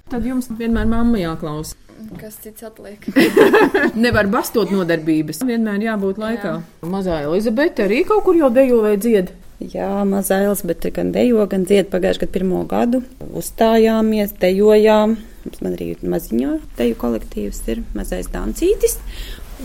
Tad 0.09 0.25
jums 0.25 0.49
vienmēr 0.49 0.89
mamma 0.89 1.21
jāklausa. 1.21 1.77
Kas 2.17 2.39
cits 2.41 2.65
atliek? 2.65 3.05
Nevar 4.05 4.29
bastot 4.33 4.71
nodarbības. 4.73 5.43
Vienmēr 5.45 5.85
jābūt 5.91 6.21
laikā. 6.21 6.55
Jā. 6.57 6.89
Mazā 6.89 7.21
Elizabete 7.27 7.85
arī 7.85 8.01
kaut 8.07 8.25
kur 8.25 8.39
jau 8.39 8.49
dejo 8.55 8.81
vai 8.85 8.95
dzied. 8.97 9.29
Jā, 9.59 10.05
mazā 10.07 10.37
Elizabete 10.45 10.87
gan 10.95 11.09
dejo, 11.11 11.43
gan 11.51 11.65
dzied 11.67 11.89
pagājušajā 11.91 12.23
gadā 12.23 12.31
pirmo 12.37 12.61
gadu. 12.69 13.01
Uzstājāmies, 13.35 14.31
dejojām. 14.39 15.17
Mums 15.43 15.59
man 15.65 15.75
arī 15.75 15.89
maziņo 15.99 16.53
deju 16.77 16.95
kolektīvs 17.01 17.59
ir 17.73 17.81
mazais 17.91 18.31
Dancītis. 18.31 18.95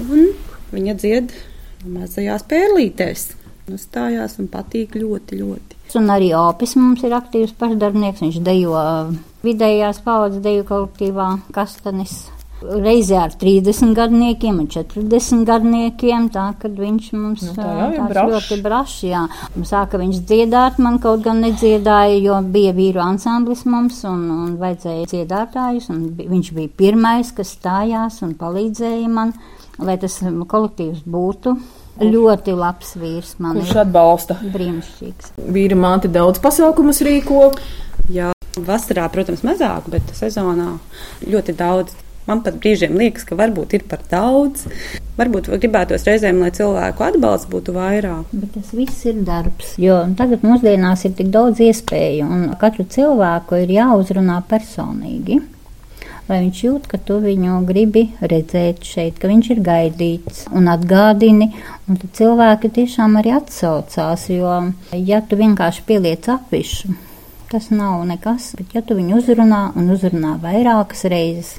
Un 0.02 0.32
viņa 0.74 0.96
dzied 0.98 1.36
mazajās 1.86 2.42
pērlītēs. 2.50 3.28
Uzstājās 3.70 4.34
un 4.42 4.50
patīk 4.50 4.98
ļoti, 4.98 5.38
ļoti. 5.40 5.78
Un 5.94 6.10
arī 6.10 6.32
Opis 6.34 6.74
mums 6.74 7.04
ir 7.06 7.14
aktīvs 7.14 7.54
pašdarbnieks. 7.60 8.24
Viņš 8.26 8.42
dejo 8.42 8.82
vidējās 9.46 10.02
paudzes 10.02 10.42
deju 10.42 10.66
kolektīvā 10.74 11.28
Kastanis. 11.54 12.24
Reizē 12.64 13.18
ar 13.20 13.32
30 13.36 13.92
gadniekiem 13.96 14.58
un 14.62 14.68
40 14.72 15.42
gadniekiem, 15.48 16.30
tā 16.32 16.46
kad 16.62 16.72
viņš 16.80 17.08
mums 17.12 17.42
Nu, 17.44 17.52
tā 17.58 17.66
jau 17.66 17.88
ir 17.90 17.98
tāds 17.98 18.10
brašs. 18.14 18.32
ļoti 18.32 18.58
brašs, 18.64 18.94
jā. 19.04 19.22
Un 19.56 19.66
sāka 19.68 20.00
viņš 20.00 20.20
dziedāt, 20.30 20.78
man 20.80 20.98
kaut 21.02 21.20
gan 21.26 21.42
nedziedāja, 21.44 22.16
jo 22.24 22.38
bija 22.54 22.72
vīru 22.72 23.02
ansamblis 23.04 23.66
mums 23.68 24.00
un, 24.08 24.22
un 24.30 24.56
vajadzēja 24.62 25.10
dziedātājus, 25.12 25.90
un 25.92 26.06
viņš 26.16 26.52
bija 26.56 26.72
pirmais, 26.80 27.32
kas 27.36 27.52
stājās 27.58 28.22
un 28.24 28.32
palīdzēja 28.40 29.08
man, 29.12 29.34
lai 29.78 29.98
tas 30.00 30.20
kolektīvs 30.24 31.04
būtu. 31.04 31.56
Ļoti 32.00 32.56
labs 32.58 32.96
vīrs 32.98 33.36
man 33.38 33.60
Kurš 33.60 33.70
ir 33.70 33.82
atbalsta? 33.84 34.34
brīnišķīgs. 34.54 35.34
Vīra 35.54 35.76
māte 35.78 36.08
daudz 36.10 36.40
pasākumus 36.42 36.98
rīko. 37.06 37.52
Jā, 38.10 38.32
vasarā, 38.56 39.04
protams, 39.14 39.44
mazāk, 39.46 39.86
bet 39.92 40.10
sezonā 40.16 40.72
ļoti 41.28 41.54
daudz. 41.60 41.94
Man 42.24 42.40
pat 42.44 42.56
brīžiem 42.56 42.94
liekas, 42.96 43.26
ka 43.28 43.36
varbūt 43.36 43.74
ir 43.76 43.82
par 43.88 44.00
daudz. 44.08 44.64
Varbūt 45.18 45.50
gribētos 45.60 46.06
reizēm, 46.08 46.40
lai 46.40 46.50
cilvēku 46.56 47.04
atbalsts 47.06 47.50
būtu 47.52 47.74
vairāk. 47.76 48.30
Bet 48.32 48.54
tas 48.56 48.70
viss 48.74 49.04
ir 49.06 49.20
darbs. 49.26 49.74
Jo 49.78 50.00
tagad 50.18 50.46
mūsdienās 50.46 51.04
ir 51.04 51.12
tik 51.18 51.28
daudz 51.34 51.60
iespēju, 51.62 52.24
un 52.24 52.46
katru 52.60 52.86
cilvēku 52.88 53.60
ir 53.62 53.74
jāuzrunā 53.76 54.40
personīgi. 54.48 55.42
Lai 56.24 56.38
viņš 56.40 56.60
jūt, 56.64 56.86
ka 56.88 56.96
tu 56.96 57.18
viņu 57.20 57.58
gribi 57.68 58.06
redzēt 58.24 58.86
šeit, 58.88 59.18
ka 59.20 59.28
viņš 59.28 59.50
ir 59.52 59.60
gaidīts 59.66 60.46
un 60.56 60.70
atgādini. 60.72 61.50
Un 61.84 61.98
tad 62.00 62.14
cilvēki 62.16 62.70
tiešām 62.78 63.18
arī 63.20 63.34
atsaucās, 63.36 64.24
jo 64.32 64.54
ja 64.96 65.20
tu 65.20 65.36
vienkārši 65.36 65.84
pieliec 65.84 66.30
apišu, 66.32 66.94
tas 67.52 67.68
nav 67.68 68.06
nekas. 68.08 68.54
Bet 68.56 68.72
ja 68.72 68.80
tu 68.80 68.96
viņu 68.96 69.20
uzrunā 69.20 69.66
un 69.76 69.92
uzrunā 69.92 70.38
vairākas 70.40 71.04
reizes, 71.12 71.58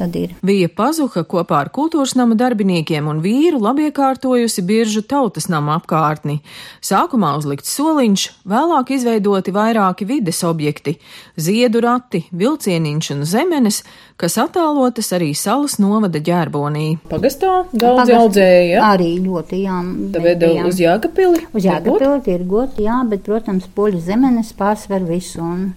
tad 0.00 0.16
ir 0.16 0.34
Vija 0.46 0.68
Pazuha 0.72 1.22
kopā 1.28 1.60
ar 1.64 1.70
kultūras 1.74 2.16
nama 2.18 2.36
darbiniekiem 2.38 3.08
un 3.10 3.20
vīru 3.24 3.60
labiekārtojusi 3.60 4.64
biržu 4.66 5.02
tautas 5.06 5.48
nama 5.52 5.76
apkārtni. 5.78 6.38
Sākumā 6.84 7.34
uzlikts 7.38 7.74
soliņš, 7.76 8.26
vēlāk 8.48 8.94
izveidoti 8.96 9.54
vairāki 9.54 10.08
vides 10.08 10.40
objekti- 10.48 10.96
ziedu 11.46 11.82
rati, 11.84 12.24
vilcieniņš 12.32 13.10
un 13.14 13.24
zemenes, 13.24 13.82
kas 14.16 14.38
attēlotas 14.40 15.12
arī 15.16 15.34
salas 15.36 15.78
novada 15.78 16.20
ģērbonī. 16.20 16.98
Pagastā 17.08 17.66
daudz 17.72 18.08
Pagast- 18.08 18.20
audzēja. 18.20 18.70
Ja? 18.70 18.80
arī 18.96 19.10
ļoti 19.20 19.62
jā. 19.64 19.78
Bijām- 20.12 20.66
uz 20.66 20.80
Jākapili. 20.80 21.46
Uz 21.52 21.64
Jāgapili 21.64 22.22
tirgot, 22.24 22.76
jā, 22.76 23.08
bet, 23.08 23.22
protams, 23.22 23.64
poļu 23.76 24.00
zemenes 24.00 24.52
pārsver 24.52 25.06
visu. 25.06 25.40
Un 25.40 25.74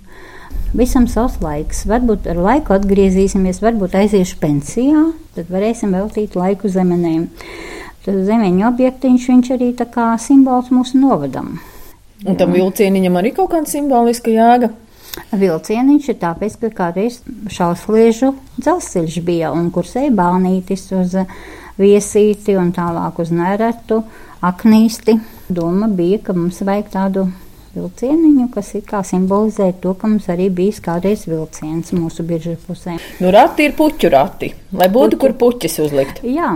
visam 0.77 1.07
savs 1.10 1.39
laiks. 1.43 1.83
Varbūt 1.89 2.29
ar 2.31 2.39
laiku 2.41 2.75
atgriezīsimies, 2.77 3.62
varbūt 3.63 3.98
aiziešu 4.03 4.39
pensijā, 4.41 5.05
tad 5.38 5.51
varēsim 5.53 5.93
veltīt 5.95 6.38
laiku 6.39 6.72
zemenēm. 6.72 7.27
Tas 8.03 8.24
zemeņu 8.27 8.65
objektiņš, 8.67 9.27
viņš 9.31 9.51
arī 9.55 9.69
tā 9.79 9.88
kā 9.91 10.12
simbols 10.19 10.74
mūsu 10.74 11.00
novadam. 11.00 11.57
Un 12.24 12.39
tam 12.39 12.55
vilcieniņam 12.55 13.19
arī 13.19 13.33
kaut 13.36 13.51
kāda 13.53 13.69
simboliska 13.72 14.31
jēga. 14.31 14.72
Vilcieniņš 15.38 16.07
ir 16.10 16.17
tāpēc, 16.22 16.55
ka 16.62 16.69
kādreiz 16.74 17.19
šausliežu 17.53 18.31
dzelzceļš 18.57 19.19
bija 19.25 19.51
un 19.53 19.69
kursēja 19.74 20.13
bānītis 20.15 20.88
uz 20.98 21.15
viesīti 21.77 22.57
un 22.57 22.72
tālāk 22.74 23.19
uz 23.22 23.31
neretu, 23.33 24.01
aknīsti. 24.43 25.19
Doma 25.53 25.89
bija, 25.91 26.22
ka 26.25 26.36
mums 26.38 26.63
vajag 26.65 26.89
tādu 26.93 27.27
vilcieniņu, 27.74 28.48
kas 28.53 28.74
ir 28.77 28.86
kā 28.88 29.01
simbolizē 29.06 29.72
to, 29.82 29.96
ka 29.98 30.10
mums 30.10 30.30
arī 30.30 30.50
bijis 30.53 30.80
kādreiz 30.84 31.25
vilciens 31.30 31.94
mūsu 31.96 32.25
biržas 32.27 32.62
pusē. 32.68 33.00
Nu, 33.22 33.32
rati 33.34 33.68
ir 33.68 33.75
puķu 33.77 34.12
rati, 34.13 34.53
lai 34.77 34.89
būtu 34.94 35.20
kur 35.22 35.34
puķis 35.39 35.80
uzlikt. 35.84 36.22
Jā, 36.27 36.51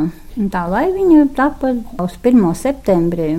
tā 0.54 0.64
lai 0.70 0.86
viņu 0.94 1.28
tāpat 1.38 1.98
uz 2.04 2.18
1. 2.22 2.44
septembri 2.60 3.30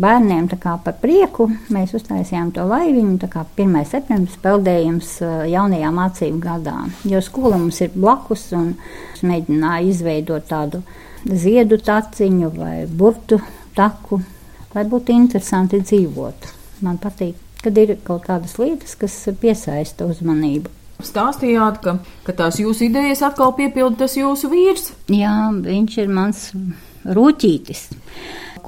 bērniem 0.00 0.48
par 0.62 0.96
prieku 1.02 1.50
mēs 1.74 1.92
uztaisījām 1.98 2.52
to 2.56 2.64
laiviņu, 2.68 3.18
tā 3.20 3.28
kā 3.32 3.44
1. 3.56 3.76
septembris 3.84 4.38
peldējums 4.42 5.12
uh, 5.22 5.44
jaunajā 5.50 5.92
mācību 5.92 6.40
gadā. 6.42 6.78
Jo 7.04 7.20
skola 7.24 7.58
mums 7.60 7.80
ir 7.84 7.92
blakus 7.94 8.48
un 8.56 8.74
es 9.14 9.24
mēģināju 9.26 9.92
izveidot 9.92 10.48
tādu 10.48 10.82
ziedu 11.28 11.80
taciņu 11.82 12.52
vai 12.56 12.76
burtu 12.86 13.40
taku, 13.76 14.22
lai 14.74 14.84
būtu 14.88 15.12
interesanti 15.12 15.82
dzīvot. 15.82 16.57
Man 16.84 16.98
patīk, 17.02 17.38
kad 17.62 17.78
ir 17.80 17.96
kaut 18.06 18.26
kādas 18.28 18.58
lietas, 18.60 18.94
kas 18.98 19.16
piesaista 19.40 20.08
uzmanību. 20.08 20.70
Stāstījāt, 21.04 21.78
ka, 21.84 21.98
ka 22.26 22.34
tās 22.34 22.58
jūsu 22.58 22.88
idejas 22.88 23.22
atkal 23.26 23.52
piepilda 23.54 24.04
tas 24.04 24.16
jūsu 24.18 24.50
vīrs. 24.50 24.90
Jā, 25.14 25.34
viņš 25.62 25.98
ir 26.02 26.10
mans 26.10 26.48
rūtītis. 27.06 27.84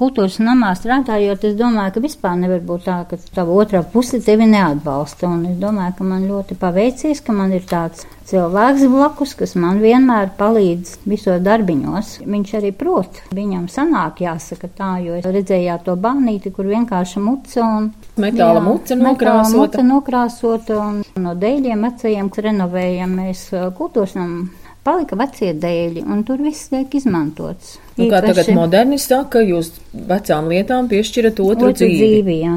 Kultūras 0.01 0.39
namā 0.41 0.71
strādājot, 0.73 1.43
es 1.45 1.57
domāju, 1.59 1.91
ka 1.93 2.01
vispār 2.01 2.37
nevar 2.39 2.63
būt 2.65 2.87
tā, 2.87 2.95
ka 3.05 3.19
tava 3.35 3.53
otrā 3.61 3.83
puse 3.85 4.17
tevi 4.25 4.47
neatbalsta. 4.49 5.29
Un 5.29 5.43
es 5.51 5.59
domāju, 5.61 5.93
ka 5.99 6.07
man 6.09 6.23
ļoti 6.25 6.57
paveicies, 6.57 7.21
ka 7.21 7.35
man 7.37 7.53
ir 7.53 7.67
tāds 7.69 8.07
cilvēks 8.31 8.87
blakus, 8.89 9.35
kas 9.37 9.53
man 9.61 9.77
vienmēr 9.83 10.31
palīdz 10.39 10.95
visos 11.05 11.37
darbiņos. 11.45 12.15
Viņš 12.25 12.53
arī 12.57 12.71
prot. 12.79 13.19
Viņam 13.37 13.67
sanāk 13.69 14.23
jāsaka 14.25 14.71
tā, 14.73 14.89
jo 15.05 15.19
es 15.19 15.27
redzēju 15.27 15.77
to 15.85 15.95
bānīti, 16.01 16.49
kur 16.55 16.71
vienkārši 16.71 17.21
muca 17.21 17.61
un 17.67 17.91
Metāla 18.21 18.63
muca 18.65 18.97
metāla 18.97 19.43
nokrāsota. 19.43 19.59
muca 19.61 19.85
nokrāsota 19.85 20.79
un 20.81 21.03
no 21.21 21.35
dēļiem 21.37 21.85
kas 21.91 22.43
renovējam 22.47 23.13
mēs 23.21 23.45
kultūras 23.77 24.17
namu. 24.17 24.49
Palika 24.81 25.17
vecie 25.19 25.51
dēļi, 25.61 26.01
un 26.09 26.23
tur 26.25 26.41
viss 26.41 26.71
tiek 26.71 26.93
izmantots. 26.97 27.75
Nu, 27.99 28.07
kā 28.09 28.21
tagad 28.25 28.47
moderni 28.57 28.97
saka, 29.01 29.43
jūs 29.45 29.75
vecām 29.93 30.47
lietām 30.49 30.87
piešķirat 30.89 31.37
otru, 31.43 31.69
otru 31.69 31.75
dzīvi. 31.83 31.99
dzīvi. 31.99 32.37
Jā. 32.41 32.55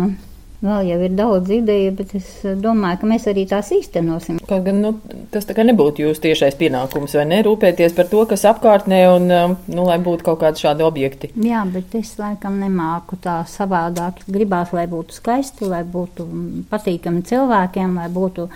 Vēl 0.65 0.87
jau 0.89 0.97
ir 1.05 1.13
daudz 1.13 1.51
ideju, 1.53 1.91
bet 1.99 2.15
es 2.17 2.29
uh, 2.41 2.55
domāju, 2.57 3.03
ka 3.03 3.09
mēs 3.11 3.27
arī 3.29 3.43
tās 3.51 3.69
īstenosim. 3.77 4.39
Kaut 4.49 4.65
gan 4.65 4.79
nu, 4.81 4.95
tas 5.35 5.45
tā 5.45 5.57
kā 5.57 5.67
nebūtu 5.67 6.07
jūsu 6.07 6.23
tiešais 6.25 6.57
pienākums, 6.57 7.19
vai 7.19 7.27
ne? 7.29 7.43
Rūpēties 7.45 7.93
par 7.99 8.09
to, 8.09 8.23
kas 8.31 8.47
apkārtnē 8.49 9.03
un, 9.13 9.29
um, 9.29 9.59
nu, 9.69 9.85
lai 9.85 9.99
būtu 10.01 10.25
kaut 10.25 10.41
kādi 10.41 10.65
šādi 10.65 10.87
objekti. 10.87 11.35
Jā, 11.45 11.67
bet 11.69 11.93
es 12.01 12.15
laikam 12.17 12.57
nemāku 12.63 13.21
tā 13.21 13.43
savādāk. 13.51 14.25
Gribās, 14.25 14.73
lai 14.73 14.87
būtu 14.89 15.19
skaisti, 15.19 15.69
lai 15.69 15.83
būtu 15.85 16.25
patīkami 16.73 17.21
cilvēkiem, 17.29 18.01
lai 18.01 18.09
būtu 18.17 18.49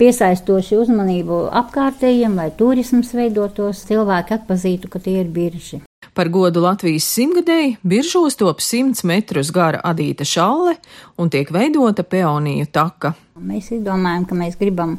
piesaistoši 0.00 0.78
uzmanību 0.80 1.44
apkārtējiem, 1.60 2.34
lai 2.40 2.48
turisms 2.56 3.12
veidotos, 3.16 3.84
cilvēki 3.88 4.36
atpazītu, 4.38 4.90
ka 4.92 5.00
tie 5.02 5.20
ir 5.22 5.30
birži. 5.32 5.82
Par 6.16 6.30
godu 6.32 6.62
Latvijas 6.64 7.06
simtgadēji 7.12 7.76
biržos 7.86 8.38
top 8.40 8.62
100 8.64 9.04
metrus 9.06 9.52
gara 9.54 9.82
adīta 9.86 10.24
šalle 10.26 10.74
un 11.20 11.30
tiek 11.30 11.52
veidota 11.54 12.02
peoniju 12.02 12.70
taka. 12.72 13.12
Mēs 13.40 13.70
izdomājam, 13.76 14.24
ka 14.28 14.38
mēs 14.38 14.56
gribam 14.60 14.96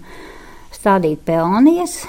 stādīt 0.72 1.26
peonijas 1.26 2.00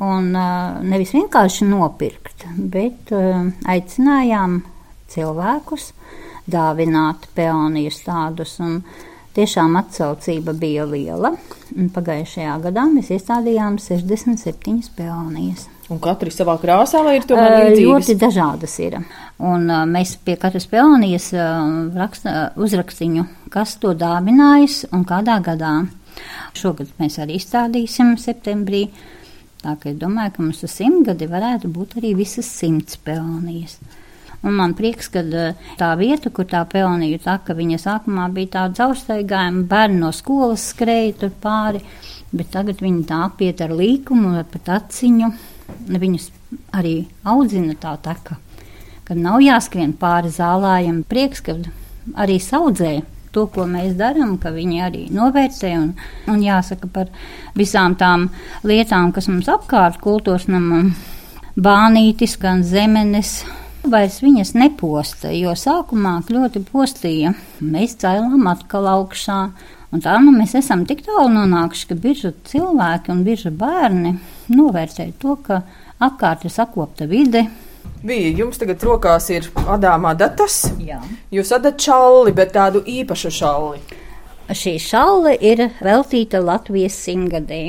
un 0.00 0.30
uh, 0.36 0.78
nevis 0.84 1.12
vienkārši 1.16 1.66
nopirkt, 1.68 2.46
bet 2.56 3.12
uh, 3.16 3.48
aicinājām 3.68 4.60
cilvēkus 5.12 5.90
dāvināt 6.52 7.26
peonijas 7.36 8.02
tādus. 8.06 8.58
Un, 8.62 8.80
Tiešām 9.32 9.78
atsaucība 9.80 10.52
bija 10.52 10.84
liela. 10.84 11.30
Pagājušajā 11.72 12.56
gadā 12.66 12.82
mēs 12.92 13.08
iestādījām 13.14 13.78
67 13.80 14.90
peonijas. 14.96 15.68
Un 15.92 16.00
katra 16.04 16.28
ir 16.28 16.34
savā 16.36 16.58
krāsā, 16.60 17.00
vai 17.04 17.14
ir 17.18 17.24
tomēr 17.28 17.54
līdzīgas? 17.70 17.88
Ļoti 17.88 18.16
dažādas 18.20 18.74
ir. 18.84 18.98
Un 19.40 19.64
mēs 19.88 20.14
pie 20.24 20.36
katras 20.40 20.68
peonijas 20.68 21.30
raksta, 21.96 22.52
uzrakstiņu, 22.60 23.24
kas 23.52 23.78
to 23.80 23.94
dāvinājis 23.96 24.82
un 24.92 25.06
kādā 25.08 25.38
gadā. 25.44 25.72
Šogad 26.56 26.92
mēs 27.00 27.16
arī 27.24 27.40
izstādīsim 27.40 28.14
septembrī. 28.20 28.86
Tā 29.64 29.78
kā 29.80 29.94
es 29.94 29.98
domāju, 30.00 30.36
ka 30.36 30.44
mums 30.44 30.60
uz 30.66 30.76
simtgadi 30.76 31.28
varētu 31.30 31.72
būt 31.72 31.96
arī 32.02 32.12
visas 32.20 32.48
simts 32.52 33.00
peonijas. 33.00 33.78
Un 34.42 34.56
man 34.58 34.74
prieks, 34.74 35.06
ka 35.12 35.22
tā 35.78 35.92
vieta, 36.00 36.32
kur 36.34 36.48
tā 36.50 36.64
peonija 36.66 37.20
taka, 37.22 37.54
viņa 37.54 37.78
sākumā 37.78 38.26
bija 38.34 38.56
tāda 38.56 38.80
caurstaigājuma, 38.80 39.66
bērni 39.70 40.00
no 40.02 40.10
skolas 40.14 40.64
skrēja 40.72 41.14
tur 41.20 41.34
pāri, 41.42 41.82
bet 42.34 42.50
tagad 42.50 42.82
viņi 42.82 43.04
tā 43.06 43.20
apiet 43.28 43.62
ar 43.62 43.74
līkumu, 43.78 44.34
pat 44.50 44.72
aciņu. 44.80 45.30
Viņus 45.88 46.26
arī 46.74 46.96
audzina 47.24 47.76
tā 47.80 47.94
taka, 48.02 48.36
kad 49.06 49.16
nav 49.16 49.38
jāskrien 49.44 49.94
pāri 49.96 50.32
zālājiem. 50.34 51.04
Prieks, 51.08 51.40
ka 51.46 51.54
arī 52.18 52.40
saudzē 52.42 52.96
to, 53.32 53.46
ko 53.46 53.64
mēs 53.70 53.94
darām, 53.96 54.36
ka 54.42 54.50
viņi 54.52 54.82
arī 54.84 55.06
novērtē 55.14 55.72
un, 55.78 55.92
un 56.28 56.42
jāsaka 56.42 56.90
par 56.92 57.14
visām 57.58 57.94
tām 58.00 58.28
lietām, 58.66 59.14
kas 59.14 59.30
mums 59.30 59.48
apkārt 59.48 60.02
kultūras 60.02 60.50
namam, 60.50 60.92
bānītis, 61.56 62.36
gan 62.42 62.66
zemenes, 62.66 63.42
Vairs 63.82 64.20
viņas 64.22 64.52
neposta, 64.54 65.32
jo 65.34 65.56
sākumā 65.58 66.20
ļoti 66.30 66.60
postīja. 66.68 67.32
Mēs 67.58 67.96
cēlām 67.98 68.46
atkal 68.46 68.86
augšā. 68.86 69.38
Un 69.92 70.00
tā 70.00 70.14
nu 70.22 70.30
mēs 70.32 70.54
esam 70.56 70.84
tik 70.86 71.02
tālu 71.04 71.32
nonākuši, 71.34 71.88
ka 71.90 71.96
biržu 71.98 72.30
cilvēki 72.46 73.10
un 73.12 73.24
biržu 73.26 73.50
bērni 73.50 74.14
novērtē 74.54 75.08
to, 75.18 75.34
ka 75.42 75.64
apkārt 75.98 76.46
ir 76.46 76.54
sakopta 76.54 77.08
vide. 77.10 77.48
Bija, 78.06 78.30
jums 78.38 78.62
tagad 78.62 78.82
rokās 78.86 79.26
ir 79.34 79.48
adāmā 79.66 80.14
datas. 80.18 80.62
Jā. 80.78 81.00
Jūs 81.34 81.50
adat 81.58 81.82
šalli, 81.82 82.32
bet 82.38 82.54
tādu 82.54 82.84
īpašu 82.86 83.34
šalli. 83.34 83.82
Šī 84.46 84.76
šalle 84.82 85.34
ir 85.42 85.68
veltīta 85.82 86.38
Latvijas 86.42 87.02
simtgadē. 87.02 87.64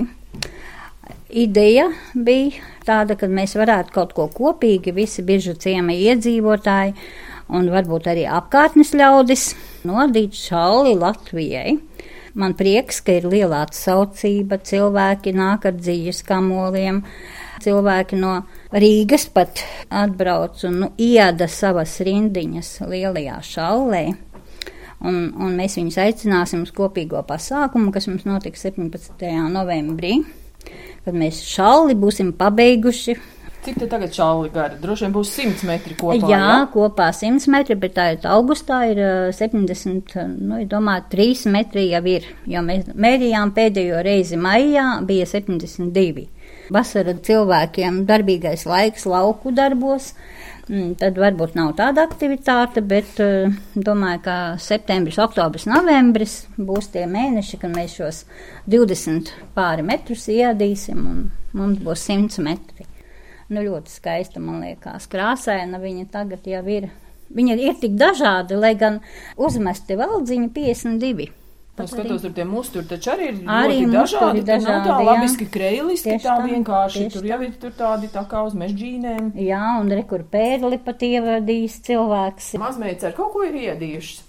Ideja 1.33 1.89
bija 2.13 2.72
tāda, 2.87 3.17
ka 3.19 3.29
mēs 3.31 3.55
varētu 3.59 3.93
kaut 3.95 4.13
ko 4.17 4.27
kopīgi, 4.31 4.93
visi 4.95 5.23
biržu 5.25 5.55
ciemi 5.59 5.99
iedzīvotāji 6.09 6.95
un 7.53 7.69
varbūt 7.73 8.09
arī 8.11 8.25
apkārtnes 8.29 8.93
ļaudis 8.97 9.53
nodīt 9.87 10.35
šalli 10.37 10.95
Latvijai. 10.99 11.77
Man 12.33 12.55
prieks, 12.57 13.03
ka 13.05 13.19
ir 13.19 13.27
liela 13.29 13.61
atsaucība, 13.67 14.57
cilvēki 14.65 15.35
nāk 15.37 15.67
ar 15.69 15.75
dzīves 15.77 16.23
kamoliem, 16.25 17.03
cilvēki 17.61 18.17
no 18.17 18.39
Rīgas 18.73 19.27
pat 19.29 19.61
atbrauc 19.93 20.63
un 20.65 20.79
nu, 20.81 20.91
ieda 20.97 21.45
savas 21.45 21.99
rindiņas 22.01 22.79
lielajā 22.89 23.37
šallē. 23.51 24.05
Un, 25.03 25.17
un 25.35 25.57
mēs 25.59 25.75
viņus 25.77 25.99
aicināsim 25.99 26.63
uz 26.63 26.71
kopīgo 26.73 27.21
pasākumu, 27.27 27.91
kas 27.93 28.07
mums 28.09 28.25
notiks 28.25 28.63
17. 28.65 29.27
novembrī 29.53 30.21
kad 31.05 31.15
mēs 31.17 31.43
šalli 31.47 31.95
būsim 31.99 32.33
pabeiguši. 32.37 33.15
Cik 33.63 33.77
tā 33.79 33.87
tagad 33.87 34.11
šāli 34.11 34.49
gara? 34.51 34.75
Droši 34.79 35.05
vien 35.05 35.13
būs 35.15 35.29
100 35.37 35.67
metri 35.69 35.95
kopā. 35.95 36.17
Jā, 36.27 36.39
jā? 36.41 36.55
kopā 36.73 37.07
100 37.15 37.47
metri, 37.53 37.77
bet 37.79 37.93
tā 37.95 38.09
ir 38.17 38.25
augustā 38.27 38.81
ir 38.91 38.99
70, 39.31 40.17
nu, 40.35 40.57
es 40.59 40.67
domāju, 40.71 41.05
3 41.13 41.45
metri 41.53 41.85
jau 41.93 42.01
ir, 42.11 42.27
jo 42.51 42.63
mēs 42.65 42.91
mērījām 42.91 43.53
pēdējo 43.55 44.01
reizi 44.03 44.39
maijā 44.39 44.87
bija 45.07 45.29
72. 45.31 46.27
Vasara 46.75 47.15
cilvēkiem 47.23 48.03
darbīgais 48.09 48.67
laiks 48.67 49.07
lauku 49.07 49.55
darbos, 49.55 50.11
tad 50.99 51.17
varbūt 51.19 51.57
nav 51.59 51.73
tāda 51.75 52.05
aktivitāte, 52.07 52.83
bet 52.87 53.19
uh, 53.23 53.51
domāju, 53.75 54.21
ka 54.23 54.37
septembris, 54.63 55.19
oktobris, 55.19 55.67
novembris 55.67 56.37
būs 56.55 56.87
tie 56.93 57.03
mēneši, 57.09 57.59
kad 57.59 57.73
mēs 57.73 57.97
šos 57.99 58.23
20 58.71 59.33
pāri 59.57 59.83
metrus 59.83 60.29
iedīsim 60.31 61.03
un 61.03 61.21
mums 61.57 61.83
būs 61.83 62.07
100 62.07 62.47
metri. 62.47 62.87
Nu, 63.51 63.61
ļoti 63.61 63.91
skaista, 63.91 64.39
man 64.39 64.63
liekas, 64.63 65.09
krāsaina 65.11 65.81
viņa 65.83 66.09
tagad 66.13 66.47
jau 66.47 66.63
ir. 66.71 66.89
Viņa 67.33 67.55
ir 67.59 67.77
tik 67.81 67.95
dažāda, 67.97 68.55
lai 68.59 68.75
gan 68.77 68.99
uzmesti 69.41 69.97
valdziņu 69.97 70.51
52. 70.53 71.42
Es 71.73 71.89
skatos, 71.89 72.21
tur 72.21 72.33
tie 72.37 72.43
musturi 72.45 72.85
taču 72.85 73.09
arī 73.15 73.31
ir 73.31 73.37
arī 73.49 73.79
ļoti 73.81 73.95
dažādi. 73.95 74.41
dažādi 74.45 74.67
Nav 74.69 74.83
tā 74.85 74.97
labiski 75.07 75.47
kreiliski, 75.49 76.17
tā 76.21 76.35
tā, 76.35 76.35
vienkārši. 76.45 76.99
tieši 77.01 77.15
Tur 77.15 77.25
jau 77.31 77.39
ir 77.41 77.55
tur 77.63 77.73
tādi 77.79 78.09
tā 78.13 78.21
kā 78.29 78.43
uz 78.45 78.53
mežģīnēm. 78.61 79.31
Jā, 79.41 79.63
un 79.81 79.89
rekur 79.89 80.21
pērli 80.29 80.77
pat 80.85 81.01
ievadījis 81.07 81.79
cilvēks. 81.87 82.51
Mazmeitas 82.61 83.09
ar 83.09 83.17
kaut 83.17 83.33
ko 83.33 83.41
ir 83.47 83.57
iedījušas. 83.63 84.21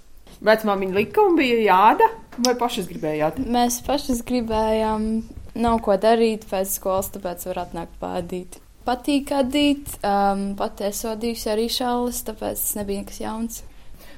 Vecmāmiņa 0.45 0.97
lika 0.97 1.21
un 1.25 1.37
bija 1.37 1.61
jāda, 1.67 2.09
vai 2.49 2.57
pašas 2.61 2.89
gribējāt? 2.89 3.37
Mēs 3.45 3.79
pašas 3.85 4.25
gribējām, 4.25 5.07
nav 5.61 5.79
ko 5.85 5.99
darīt 6.01 6.49
pēc 6.49 6.79
skolas, 6.79 7.13
tāpēc 7.13 7.45
var 7.51 7.67
atnākt 7.67 8.01
pādīt. 8.01 8.59
Patīk 8.89 9.31
adīt, 9.37 9.95
um, 10.05 10.51
pat 10.57 10.81
es 10.85 11.05
vadījusi 11.05 11.53
arī 11.53 11.69
šallis, 11.73 12.25
tāpēc 12.27 12.65
tas 12.67 12.75
nebija 12.81 13.05
nekas 13.05 13.21
jauns. 13.21 13.63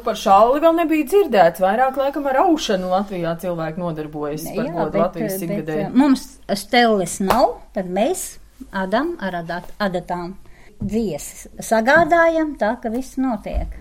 Par 0.04 0.18
šāli 0.18 0.60
vēl 0.62 0.74
nebija 0.76 1.06
dzirdēts. 1.10 1.62
Vairāk 1.62 1.96
laikam 1.98 2.26
ar 2.30 2.42
aušanu 2.44 2.90
Latvijā 2.92 3.32
cilvēki 3.42 3.80
nodarbojas 3.80 4.44
par 4.56 4.68
godu 4.74 5.02
Latvijas 5.02 5.38
simtgadē. 5.40 5.78
eh, 5.86 5.94
mums 5.94 6.26
stelles 6.54 7.20
nav, 7.20 7.60
tad 7.74 7.86
mēs 7.90 8.38
adam 8.72 9.16
ar 9.20 9.40
adat, 9.42 9.72
adatām 9.78 10.36
dziesas 10.80 11.48
sagādājam 11.60 12.56
tā, 12.60 12.76
ka 12.82 12.92
viss 12.92 13.16
notiek. 13.16 13.80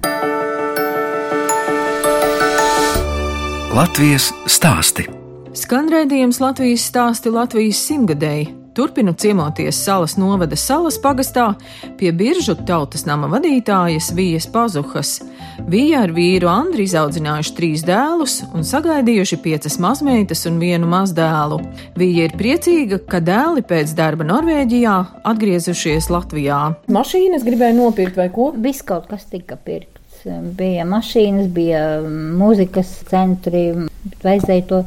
Latvijas 3.76 4.32
stāsti. 4.48 5.10
Skan 5.56 5.90
raidījums 5.92 6.40
Latvijas 6.40 6.86
stāsti 6.90 7.32
Latvijas 7.32 7.82
simtgadēji. 7.90 8.65
Turpinu 8.76 9.14
ciemoties 9.14 9.78
salas 9.86 10.18
novada 10.20 10.58
salas 10.60 10.98
pagastā 11.00 11.46
pie 11.96 12.10
biržu 12.12 12.58
tautas 12.68 13.06
nama 13.08 13.30
vadītājas 13.32 14.10
Vijas 14.18 14.50
Pazuhas. 14.52 15.22
Vija 15.72 16.02
ar 16.04 16.12
vīru 16.12 16.50
Andri 16.52 16.84
izaudzinājuši 16.84 17.54
trīs 17.56 17.86
dēlus 17.88 18.42
un 18.52 18.68
sagaidījuši 18.68 19.40
piecas 19.46 19.80
mazmeitas 19.80 20.44
un 20.52 20.60
vienu 20.60 20.92
mazdēlu. 20.92 21.62
Vija 21.96 22.28
ir 22.28 22.36
priecīga, 22.36 23.00
ka 23.08 23.24
dēli 23.24 23.64
pēc 23.64 23.96
darba 23.96 24.28
Norvēģijā 24.28 24.98
atgriezušies 25.32 26.12
Latvijā. 26.12 26.60
Mašīnas 26.92 27.48
gribēja 27.48 27.80
nopirkt 27.80 28.20
vai 28.20 28.28
ko? 28.36 28.52
Viss 28.60 28.84
kaut 28.84 29.08
kas 29.08 29.24
tika 29.32 29.56
pirkts. 29.56 30.28
Bija 30.60 30.84
mašīnas, 30.84 31.48
bija 31.48 31.88
mūzikas 32.04 32.92
centri, 33.08 33.70
vajadzēja 34.20 34.68
to 34.68 34.84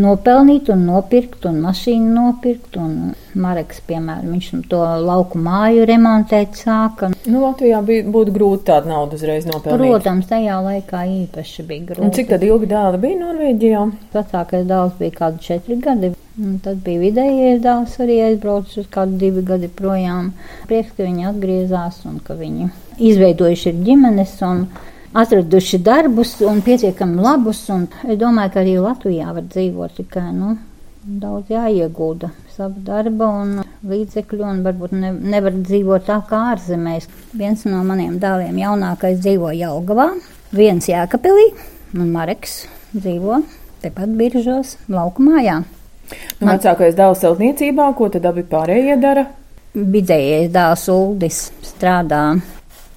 nopelnīt 0.00 0.70
un 0.72 0.84
nopirkt, 0.88 1.46
un 1.48 1.60
mašīnu 1.64 2.12
nopirkt. 2.14 2.78
Un 2.80 3.14
Mareks, 3.38 3.80
piemēram, 3.86 4.32
viņš 4.34 4.48
to 4.70 4.80
lauku 5.04 5.38
māju 5.42 5.84
remontēt 5.88 6.58
sāka. 6.58 7.12
Nu, 7.28 7.42
Latvijā 7.44 7.80
bija, 7.86 8.06
būtu 8.08 8.34
grūti 8.34 8.66
tādu 8.70 8.90
naudu 8.90 9.18
uzreiz 9.18 9.46
nopelnīt. 9.46 9.78
Protams, 9.78 10.30
tajā 10.30 10.56
laikā 10.64 11.04
īpaši 11.24 11.66
bija 11.68 11.90
grūti. 11.90 12.06
Un 12.06 12.14
cik 12.16 12.32
tad 12.32 12.46
ilgi 12.46 12.70
dēli 12.72 13.02
bija 13.04 13.20
Norvēģijā? 13.22 13.84
Vecākais 14.16 14.66
dēls 14.72 14.98
bija 14.98 15.18
kādi 15.20 15.44
četri 15.44 15.78
gadi. 15.84 16.12
Un 16.38 16.58
tad 16.62 16.82
bija 16.86 17.02
vidējais 17.02 17.62
dēls 17.64 17.96
arī 18.02 18.20
aizbraucis 18.28 18.84
uz 18.84 18.90
kādu 18.94 19.18
divu 19.18 19.42
gadu 19.46 19.70
projām. 19.74 20.32
Prieks, 20.70 20.92
ka 20.94 21.06
viņi 21.06 21.26
atgriezās 21.32 22.04
un 22.06 22.20
ka 22.22 22.36
viņi 22.38 22.70
izveidojuši 22.98 23.72
ir 23.72 23.82
ģimenes 23.86 24.36
un 24.46 24.64
atraduši 25.12 25.78
darbus 25.78 26.40
un 26.40 26.60
pietiekami 26.64 27.22
labus. 27.22 27.62
Un 27.72 27.86
es 28.08 28.18
domāju, 28.20 28.52
ka 28.54 28.62
arī 28.62 28.76
Latvijā 28.82 29.32
var 29.34 29.46
dzīvot 29.46 29.96
tikai 30.00 30.28
nu, 30.34 30.56
daudz 31.08 31.52
jāiegūda 31.52 32.32
savu 32.58 32.82
darbu 32.82 33.26
un 33.42 33.52
līdzekļu, 33.86 34.42
un 34.42 34.64
varbūt 34.66 34.94
ne, 34.98 35.12
nevar 35.14 35.54
dzīvot 35.54 36.08
tā 36.08 36.18
kā 36.28 36.40
ārzemēs. 36.54 37.06
Viens 37.38 37.62
no 37.70 37.84
maniem 37.86 38.18
dēliem 38.18 38.58
jaunākais 38.58 39.20
dzīvo 39.22 39.52
Jelgavā, 39.54 40.10
viens 40.50 40.90
Jēkabilī, 40.90 41.52
un 41.94 42.10
Mareks 42.14 42.64
dzīvo 42.96 43.42
tepat 43.84 44.10
biržos 44.18 44.74
lauku 44.90 45.22
mājā. 45.22 45.60
Nu, 46.40 46.48
Man... 46.48 46.56
Vecākais 46.56 46.98
dēls 46.98 47.22
celtniecībā, 47.22 47.92
ko 47.94 48.08
tad 48.10 48.26
abi 48.26 48.42
pārējie 48.48 48.98
dara? 48.98 49.28
Vidējais 49.78 50.50
dēls 50.50 50.88
Uldis 50.90 51.42
strādā 51.62 52.22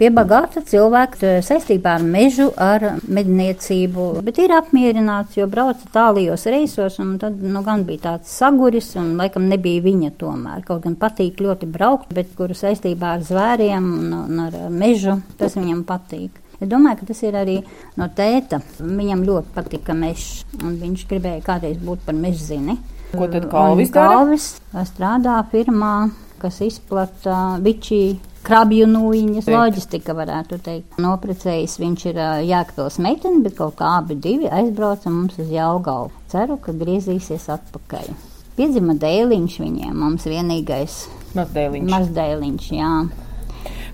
pie 0.02 0.10
bagāta 0.10 0.64
cilvēka 0.66 1.36
saistībā 1.46 1.92
ar 2.00 2.04
mežu, 2.06 2.48
ar 2.58 2.98
medniecību, 3.06 4.08
bet 4.26 4.40
ir 4.42 4.54
apmierināts, 4.58 5.38
jo 5.38 5.46
brauca 5.52 5.86
tālajos 5.94 6.48
reisos, 6.50 6.98
un 7.04 7.20
tad 7.22 7.38
nu, 7.46 7.62
gan 7.66 7.84
bija 7.86 8.08
tāds 8.08 8.32
saguris, 8.34 8.96
un 8.98 9.14
laikam 9.20 9.46
nebija 9.52 9.84
viņa 9.86 10.14
tomēr. 10.22 10.64
Kaut 10.66 10.88
gan 10.88 10.96
patīk 10.98 11.44
ļoti 11.46 11.70
braukt, 11.70 12.16
bet 12.18 12.32
kuru 12.38 12.58
saistībā 12.58 13.18
ar 13.18 13.28
zvēriem 13.28 13.92
un, 14.00 14.16
un 14.24 14.42
ar 14.48 14.58
mežu, 14.74 15.20
tas 15.38 15.60
viņam 15.60 15.86
patīk. 15.86 16.42
Es 16.62 16.70
domāju, 16.70 17.02
ka 17.02 17.12
tas 17.12 17.22
ir 17.26 17.38
arī 17.38 17.60
no 17.98 18.10
tēta. 18.18 18.62
Viņam 18.82 19.24
ļoti 19.26 19.54
patika 19.54 19.94
mežs, 19.98 20.44
un 20.62 20.76
viņš 20.82 21.06
gribēja 21.10 21.46
kādreiz 21.46 21.78
būt 21.82 22.04
par 22.10 22.18
mežzini. 22.18 22.80
Ko 23.14 23.30
tad 23.30 23.48
Kalvis 23.54 23.94
dara? 23.94 24.18
Kalvis 24.18 24.50
strādā 24.90 25.38
firmā, 25.54 25.96
kas 26.42 26.62
izplata 26.66 27.60
bičī 27.62 28.04
krabju 28.52 28.88
nūjiņas 28.92 29.48
loģistika, 29.52 30.16
varētu 30.18 30.60
teikt. 30.66 31.00
Noprecējis 31.02 31.78
viņš 31.80 32.04
ir 32.12 32.20
Jākpils 32.50 33.00
meitene, 33.04 33.40
bet 33.46 33.56
kaut 33.60 33.78
kā 33.80 33.96
abi 34.02 34.18
divi 34.20 34.52
aizbrauca 34.52 35.12
mums 35.14 35.40
uz 35.40 35.52
Jelgavu. 35.52 36.12
Ceru, 36.32 36.60
ka 36.60 36.76
griezīsies 36.76 37.48
atpakaļ. 37.56 38.12
Piedzima 38.58 38.98
dēliņš 39.00 39.58
viņiem, 39.64 39.96
mums 39.96 40.28
vienīgais. 40.28 41.02
Mazdēliņš. 41.38 41.92
Mazdēliņš, 41.94 42.72
jā. 42.76 42.94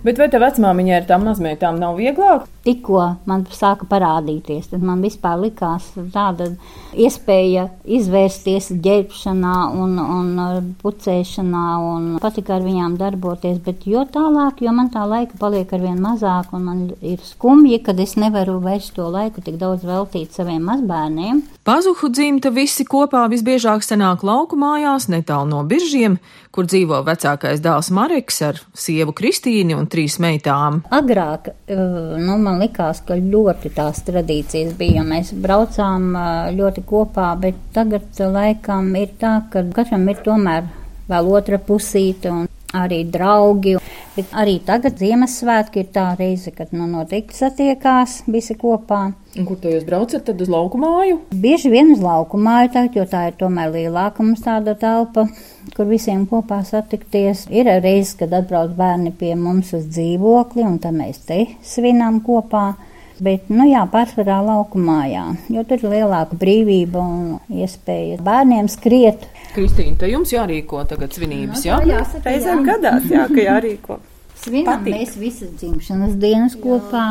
Bet 0.05 0.17
vai 0.21 0.27
tev 0.33 0.41
vecmāmiņai 0.45 0.97
ar 0.97 1.07
tām 1.09 1.25
mazmeitām 1.29 1.77
nav 1.81 1.97
vieglāk? 2.01 2.47
Tikko 2.67 3.01
man 3.29 3.45
sāka 3.55 3.85
parādīties, 3.87 4.65
tad 4.73 4.81
man 4.83 4.99
vispār 4.99 5.37
likās 5.39 5.85
tāda 6.11 6.49
iespēja 6.99 7.69
izvērsties 7.87 8.73
ģērbšanā 8.83 9.53
un, 9.71 9.93
un 10.01 10.71
pucēšanā 10.81 11.65
un 11.87 12.09
patika 12.19 12.57
ar 12.57 12.65
viņām 12.65 12.97
darboties, 12.99 13.61
bet 13.63 13.85
jo 13.87 14.03
tālāk, 14.11 14.59
jo 14.65 14.73
man 14.75 14.91
tā 14.91 15.05
laika 15.07 15.39
paliek 15.39 15.71
arvien 15.77 16.01
mazāk 16.03 16.51
un 16.57 16.65
man 16.67 16.81
ir 16.99 17.23
skumji, 17.23 17.79
kad 17.85 17.99
es 18.03 18.17
nevaru 18.19 18.57
vairs 18.63 18.89
to 18.95 19.07
laiku 19.13 19.43
tik 19.45 19.55
daudz 19.61 19.87
veltīt 19.87 20.35
saviem 20.35 20.67
mazbērniem. 20.67 21.45
Pazuhu 21.67 22.11
dzimta 22.11 22.51
visi 22.51 22.83
kopā 22.87 23.25
visbiežāk 23.31 23.83
sanāk 23.83 24.27
lauku 24.27 24.59
mājās 24.59 25.07
netālu 25.11 25.53
no 25.53 25.63
biržiem, 25.67 26.19
kur 26.51 26.67
dzīvo 26.67 27.03
vecākais 27.05 27.59
dēls 27.63 27.91
Mareks 27.93 28.41
ar 28.47 28.61
sievu 28.75 29.13
Kristīni 29.15 29.75
un 29.77 29.87
trīs 29.91 30.15
meitām. 30.23 30.81
Agrāk 30.95 31.51
eh, 31.53 31.77
nu, 31.77 32.37
man 32.41 32.56
likās, 32.61 33.01
ka 33.07 33.17
ļoti 33.19 33.71
tās 33.75 34.03
tradīcijas 34.07 34.75
bija, 34.79 35.01
jo 35.01 35.05
mēs 35.07 35.33
braucām 35.45 36.11
ļoti 36.57 36.83
kopā, 36.87 37.31
bet 37.41 37.59
tagad 37.75 38.19
laikam 38.19 38.93
ir 38.99 39.15
tā, 39.21 39.39
ka 39.51 39.63
katram 39.75 40.07
ir 40.11 40.21
tomēr 40.25 40.67
vēl 41.07 41.31
otra 41.39 41.59
pusīte 41.63 42.31
un 42.33 42.47
arī 42.75 43.03
draugi. 43.11 43.77
Bet 44.17 44.31
arī 44.33 44.55
tagad 44.65 44.97
Ziemassvētki 44.97 45.83
ir 45.83 45.89
tā 45.93 46.07
reize, 46.17 46.49
kad 46.55 46.71
nu 46.73 46.87
noteikti 46.89 47.37
satiekās 47.37 48.23
visi 48.25 48.55
kopā. 48.57 49.11
Un 49.37 49.45
kur 49.45 49.61
jūs 49.61 49.85
braucat 49.85 50.23
tad 50.25 50.41
uz 50.41 50.49
lauku 50.49 50.79
māju? 50.81 51.19
Bieži 51.29 51.69
vien 51.69 51.91
uz 51.93 52.01
lauku 52.01 52.39
māju, 52.41 52.71
tā, 52.73 52.83
jo 52.95 53.05
tā 53.05 53.27
ir 53.29 53.37
tomēr 53.37 53.69
lielāka 53.75 54.25
mums 54.25 54.41
tāda 54.41 54.73
telpa, 54.79 55.27
kur 55.75 55.85
visiem 55.85 56.25
kopā 56.25 56.63
satikties. 56.65 57.45
Ir 57.53 57.69
reizes, 57.69 58.15
kad 58.17 58.33
atbrauc 58.33 58.73
bērni 58.79 59.13
pie 59.13 59.35
mums 59.37 59.75
uz 59.77 59.85
dzīvokli, 59.91 60.65
un 60.65 60.79
tad 60.81 60.97
mēs 60.97 61.21
te 61.29 61.43
svinam 61.61 62.23
kopā. 62.25 62.71
Bet, 63.23 63.47
nu 63.49 63.65
jā, 63.69 63.81
pārsvarā 63.91 64.41
laukumā, 64.45 64.99
jo 65.53 65.63
tur 65.67 65.81
ir 65.81 65.95
lielāka 65.95 66.37
brīvība 66.37 67.01
un 67.01 67.61
iespēja 67.63 68.19
bērniem 68.23 68.69
skriet. 68.69 69.25
Kristīna, 69.55 69.97
te 69.97 70.11
jums 70.11 70.33
jārīko 70.35 70.83
tagad 70.89 71.15
svinības, 71.17 71.65
jā? 71.65 71.79
Jā, 71.87 72.03
reizēm 72.25 72.61
gadās, 72.67 73.09
jā, 73.09 73.25
ka 73.31 73.49
jārīko. 73.49 73.99
Svinam 74.37 74.83
Patīk. 74.83 74.93
mēs 74.93 75.15
visas 75.17 75.49
dzimšanas 75.57 76.13
dienas 76.21 76.55
kopā, 76.61 77.05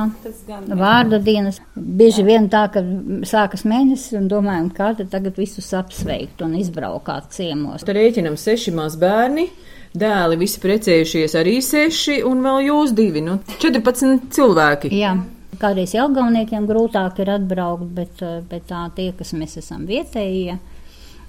jā, 0.47 0.61
vārda 0.79 1.19
dienas. 1.23 1.59
Bieži 1.75 2.23
vien 2.27 2.47
tā, 2.53 2.66
ka 2.73 2.85
sākas 3.27 3.66
mēnesis 3.66 4.14
un 4.21 4.29
domājam, 4.31 4.71
kā 4.75 4.92
tad 4.99 5.11
tagad 5.12 5.38
visus 5.40 5.73
apsveikt 5.77 6.45
un 6.47 6.55
izbraukāt 6.61 7.33
ciemos. 7.35 7.85
Tad 7.85 7.99
rēķinam 7.99 8.38
seši 8.40 8.75
maz 8.77 8.99
bērni. 9.01 9.49
Dēli 9.97 10.37
visi 10.37 10.61
precējušies 10.61 11.35
arī 11.40 11.57
seši, 11.64 12.21
un 12.29 12.42
vēl 12.45 12.66
jūs 12.69 12.92
divi, 12.97 13.23
nu, 13.25 13.38
14 13.62 14.29
cilvēki. 14.37 14.92
Jā. 14.92 15.14
Kādreiz 15.61 15.95
Jelgauniekiem 15.95 16.66
grūtāk 16.69 17.21
ir 17.23 17.31
atbraukt, 17.37 17.92
bet, 17.97 18.23
eh, 18.23 18.40
bet 18.51 18.66
tā 18.69 18.87
tie, 18.95 19.12
kas 19.16 19.33
mēs 19.33 19.57
esam 19.62 19.87
vietējie. 19.87 20.59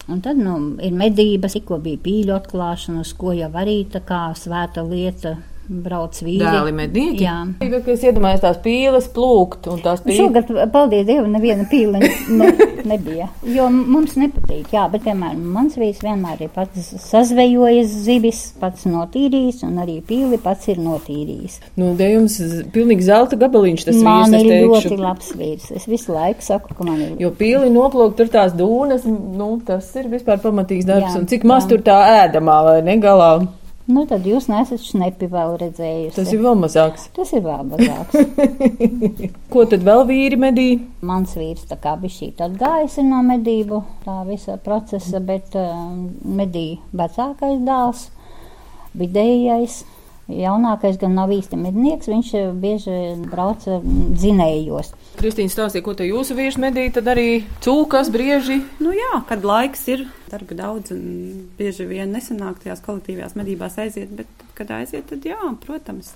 Un 0.08 0.22
tad 0.22 0.38
nu, 0.38 0.78
ir 0.80 0.92
medības, 0.92 1.54
tikko 1.58 1.82
bija 1.84 1.98
pīļu 1.98 2.34
atklāšana, 2.36 3.02
uz 3.04 3.14
ko 3.14 3.34
jau 3.36 3.50
arī 3.52 3.86
tā 3.92 4.00
kā 4.08 4.32
svēta 4.36 4.84
lieta 4.88 5.38
brauc 5.68 6.18
vīri. 6.24 6.42
Dēli 6.42 6.74
mednieki? 6.76 7.26
Jā. 7.26 7.36
Es 7.94 8.04
iedomājos 8.06 8.44
tās 8.44 8.60
pīles 8.64 9.10
plūkt 9.14 9.68
un 9.72 9.82
tās 9.84 10.02
pīles. 10.04 10.20
Šogad, 10.22 10.52
paldies 10.74 11.06
Dievam, 11.08 11.34
neviena 11.36 11.68
pīle 11.70 12.02
ne, 12.02 12.50
nebija. 12.88 13.28
Jo 13.48 13.68
mums 13.74 14.16
nepatīk, 14.20 14.72
jā, 14.76 14.86
bet, 14.92 15.04
piemēram, 15.08 15.44
mans 15.58 15.78
vīrs 15.80 16.02
vienmēr 16.06 16.46
ir 16.46 16.54
pats 16.56 16.94
sazvejojis 17.04 17.94
zivis, 18.08 18.42
pats 18.62 18.88
notīrījis 18.90 19.64
un 19.68 19.82
arī 19.84 20.00
pīli 20.08 20.40
pats 20.44 20.72
ir 20.72 20.82
notīrījis. 20.84 21.60
Nu, 21.80 21.92
te 22.00 22.10
jums 22.14 22.40
pilnīgi 22.74 23.08
zelta 23.10 23.40
gabaliņš 23.40 23.88
tas 23.90 24.02
man 24.08 24.34
vīrs, 24.34 24.48
ir 24.48 24.68
ļoti 24.72 25.02
labs 25.02 25.34
vīrs. 25.38 25.70
Es 25.76 25.88
visu 25.90 26.16
laiku 26.16 26.46
saku, 26.46 26.76
ka 26.78 26.88
man 26.88 27.04
ir. 27.04 27.14
Jo 27.22 27.34
pīli 27.36 27.72
noplūkt 27.74 28.20
tur 28.22 28.32
tās 28.34 28.56
dūnas, 28.58 29.08
nu, 29.08 29.54
tas 29.68 29.92
ir 30.00 30.12
vispār 30.12 30.42
pamatīgs 30.44 30.88
darbs. 30.88 31.14
Jā, 31.14 31.22
un 31.22 31.30
cik 31.30 31.44
jā. 31.44 31.52
maz 31.52 31.70
tur 31.70 31.84
tā 31.86 32.00
ēdamā 32.24 32.60
vai 32.72 32.82
negalā? 32.88 33.32
Nu, 33.88 34.02
tad 34.04 34.26
jūs 34.28 34.50
nesat 34.52 34.82
šnepi 34.84 35.30
vēl 35.32 35.54
redzējuši. 35.62 36.16
Tas 36.18 36.32
ir 36.36 36.42
vēl 36.44 36.58
mazāks. 36.60 37.06
Tas 37.16 37.30
ir 37.32 37.46
vēl 37.46 37.62
mazāks. 37.70 38.18
Ko 39.54 39.64
tad 39.72 39.86
vēl 39.88 40.04
vīri 40.10 40.40
medī? 40.44 40.66
Mans 41.08 41.38
vīrs 41.40 41.64
tā 41.70 41.78
kā 41.80 41.94
bija 42.02 42.18
šī 42.18 42.34
tad 42.42 42.58
gājis 42.60 42.98
no 43.08 43.22
medību 43.24 43.80
tā 44.04 44.18
visa 44.28 44.58
procesa, 44.64 45.22
bet 45.24 45.56
uh, 45.56 45.72
medī 46.28 46.66
vecākais 46.92 47.64
dēls, 47.64 48.10
vidējais. 49.00 49.80
Jaunākais 50.28 50.98
gan 51.00 51.14
nav 51.16 51.32
īsti 51.32 51.56
mednieks, 51.56 52.10
viņš 52.12 52.32
bieži 52.60 52.96
brauca 53.32 53.78
dzinējos. 53.84 54.90
Kristīna 55.16 55.54
stāstīja, 55.54 55.86
ko 55.86 55.94
te 55.96 56.08
jūsu 56.08 56.36
vīrs 56.36 56.58
medīja, 56.60 56.98
tad 56.98 57.08
arī 57.14 57.46
cūkas, 57.64 58.12
brieži. 58.12 58.60
Nu 58.84 58.92
jā, 58.92 59.22
kad 59.30 59.48
laiks 59.48 59.86
ir, 59.94 60.04
darba 60.28 60.58
daudz 60.60 60.92
un 60.96 61.06
bieži 61.60 61.88
vien 61.88 62.12
nesanāk 62.12 62.60
tajās 62.66 62.84
kolektīvajās 62.84 63.38
medībās 63.40 63.80
aiziet, 63.80 64.12
bet 64.20 64.48
kad 64.60 64.76
aiziet, 64.76 65.08
tad 65.14 65.24
jā, 65.24 65.40
protams. 65.64 66.12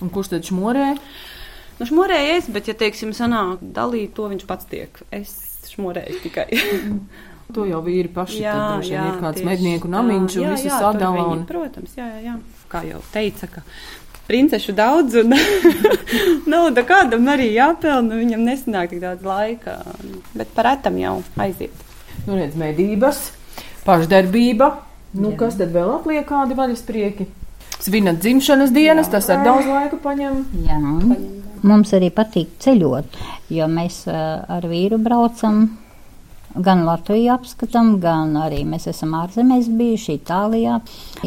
Un 0.00 0.08
kurš 0.14 0.32
tad 0.32 0.48
šmorē? 0.48 0.94
Nu, 1.78 1.86
šmorēju 1.86 2.34
es, 2.38 2.48
bet, 2.54 2.72
ja, 2.72 2.74
teiksim, 2.80 3.12
sanāk 3.14 3.60
dalīt, 3.60 4.16
to 4.16 4.32
viņš 4.32 4.48
pats 4.48 4.72
tiek. 4.72 5.02
Es 5.12 5.36
šmorēju 5.74 6.22
tikai. 6.24 6.48
To 7.56 7.62
jau 7.64 7.78
vīri 7.80 8.10
paši 8.12 8.42
jā, 8.42 8.52
tad, 8.52 8.82
jā, 8.84 9.02
ir 9.08 9.20
kāds 9.22 9.40
mednieku 9.40 9.88
namiņš 9.88 10.34
un 10.36 10.50
visu 10.52 10.68
sadala. 10.68 11.22
Un... 11.32 11.46
Protams, 11.48 11.94
jā, 11.96 12.04
jā, 12.18 12.18
jā. 12.26 12.34
Kā 12.68 12.82
jau 12.84 13.00
teica, 13.14 13.48
ka 13.48 13.62
princešu 14.28 14.74
daudz 14.76 15.16
un 15.22 15.32
nauda 16.52 16.84
kādam 16.88 17.28
arī 17.32 17.48
jāpelna, 17.54 18.18
viņam 18.20 18.44
nesanāk 18.44 18.92
tik 18.92 19.00
daudz 19.04 19.24
laika, 19.24 19.78
bet 20.36 20.52
par 20.56 20.68
etam 20.74 20.98
jau 21.00 21.16
aiziet. 21.40 21.72
Nu, 22.26 22.36
redz, 22.36 22.58
medības, 22.60 23.30
pašdarbība, 23.86 24.68
nu, 25.16 25.32
jā. 25.32 25.38
kas 25.40 25.56
tad 25.60 25.72
vēl 25.72 25.94
apliek 25.96 26.28
kādi 26.28 26.58
vaļasprieki? 26.58 27.28
Svinat 27.78 28.20
dzimšanas 28.20 28.72
dienas, 28.74 29.08
jā. 29.08 29.16
tas 29.16 29.30
ar 29.32 29.44
daudz 29.46 29.68
laika 29.70 30.00
paņem. 30.02 30.40
Jā. 30.66 30.78
Mums 31.64 31.94
arī 31.96 32.10
patīk 32.14 32.58
ceļot, 32.62 33.16
jo 33.54 33.66
mēs 33.70 34.02
ar 34.10 34.66
vīru 34.68 35.00
braucam 35.02 35.64
Gan 36.56 36.84
Latviju 36.86 37.34
apskatām, 37.34 37.98
gan 38.00 38.32
arī 38.40 38.62
mēs 38.66 38.88
esam 38.88 39.12
ārzemēs 39.18 39.68
bijuši 39.78 40.16
Itālijā. 40.16 40.78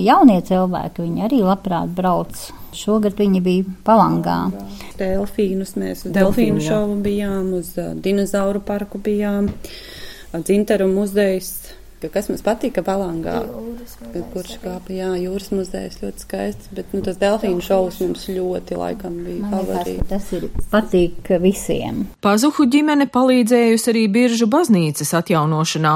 Jaunie 0.01 0.39
cilvēki, 0.47 1.05
viņi 1.05 1.25
arī 1.27 1.41
labprāt 1.45 1.93
brauc. 1.97 2.47
Šogad 2.73 3.17
viņi 3.19 3.41
bija 3.43 3.75
palangā. 3.85 4.39
Delfīnus 4.97 5.75
mēs 5.77 6.05
uz 6.07 6.15
delfīnu 6.15 6.63
šovu 6.63 6.97
bijām, 7.03 7.51
uz 7.59 7.73
uh, 7.77 7.91
dinozauru 7.93 8.63
parku 8.63 9.01
bijām, 9.03 9.49
dzinteru 10.33 10.87
muzejs 10.91 11.51
Kas 12.09 12.31
mums 12.31 12.41
patika 12.41 12.81
Balangā, 12.81 13.43
kurš 14.33 14.55
kāpa, 14.63 14.89
jā, 14.95 15.11
jūras 15.21 15.51
muzejs 15.53 15.99
ļoti 16.01 16.25
skaists, 16.25 16.71
bet 16.73 16.95
nu, 16.95 17.03
tas 17.05 17.19
delfīnu 17.21 17.61
šovs 17.61 17.99
mums 18.01 18.25
ļoti 18.31 18.79
laikam 18.79 19.19
bija 19.21 19.51
favorīts. 19.51 20.09
Tas 20.09 20.31
ir 20.33 20.47
patīk 20.73 21.29
visiem. 21.43 22.07
Pazuhu 22.25 22.65
ģimene 22.73 23.05
palīdzējusi 23.13 23.93
arī 23.93 24.07
biržu 24.17 24.49
baznīcas 24.49 25.13
atjaunošanā. 25.21 25.95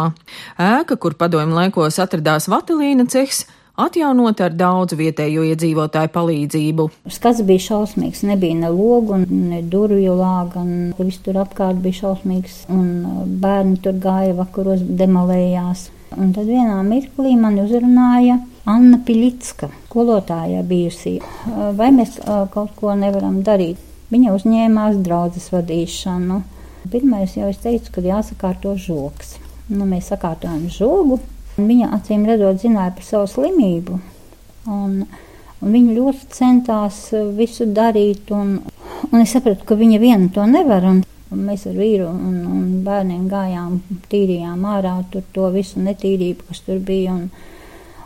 Ēka, 0.61 0.99
kur 1.01 1.17
padomju 1.17 1.57
laikos 1.57 1.97
atradās 2.03 2.49
Vatelīna 2.51 3.07
cehs, 3.09 3.47
atjaunot 3.75 4.39
ar 4.43 4.53
daudzu 4.55 4.97
vietējo 4.99 5.43
iedzīvotāju 5.51 6.11
palīdzību. 6.13 6.87
Skats 7.11 7.43
bija 7.47 7.63
šausmīgs, 7.67 8.23
nebija 8.27 8.59
ne 8.61 8.71
logu, 8.73 9.19
ne 9.25 9.61
durvju 9.71 10.15
lāga, 10.19 10.63
un 10.63 10.93
viss 10.99 11.23
tur 11.25 11.41
apkārt 11.43 11.81
bija 11.83 12.03
šausmīgs, 12.03 12.63
un 12.71 13.35
bērni 13.41 13.81
tur 13.83 13.99
gāja 14.01 14.37
vakaros 14.37 14.85
demolējās. 15.01 15.89
Un 16.15 16.31
tad 16.35 16.47
vienā 16.47 16.77
mirklī 16.87 17.33
man 17.35 17.57
uzrunāja 17.59 18.37
Anna 18.71 19.01
Piļitska, 19.03 19.67
skolotāja 19.89 20.61
bijusī. 20.65 21.17
Vai 21.75 21.89
mēs 21.95 22.17
kaut 22.53 22.71
ko 22.79 22.95
nevaram 22.95 23.41
darīt? 23.43 23.81
Viņa 24.13 24.35
uzņēmās 24.37 24.99
draudzes 25.03 25.49
vadīšanu. 25.51 26.39
Pirmais 26.91 27.33
jau 27.35 27.49
es 27.49 27.59
teicu, 27.63 27.91
ka 27.95 28.03
jāsakārto 28.05 28.75
žoks. 28.79 29.35
Nu, 29.69 29.87
mēs 29.89 30.11
sakārtojam 30.11 30.67
žogu. 30.71 31.19
Viņa 31.57 31.91
acīm 31.97 32.25
redzot 32.29 32.61
zināja 32.61 32.93
par 32.95 33.07
savu 33.07 33.29
slimību. 33.31 33.99
Un, 34.71 34.99
un 35.61 35.75
viņa 35.75 35.95
ļoti 35.97 36.29
centās 36.37 37.01
visu 37.35 37.67
darīt. 37.67 38.31
Un, 38.35 38.59
un 39.11 39.19
es 39.21 39.33
sapratu, 39.35 39.65
ka 39.67 39.79
viņa 39.79 40.01
viena 40.03 40.29
to 40.35 40.45
nevar. 40.47 40.85
Un, 40.91 41.01
Un 41.35 41.43
mēs 41.49 41.65
ar 41.67 41.75
vīru 41.75 42.07
un, 42.07 42.39
un 42.47 42.63
bērniem 42.85 43.27
gājām, 43.31 43.81
tīrījām 44.11 44.63
ārā 44.71 44.95
to 45.35 45.49
visu 45.53 45.83
netīrību, 45.83 46.47
kas 46.47 46.63
tur 46.63 46.79
bija, 46.79 47.17
un, 47.17 47.27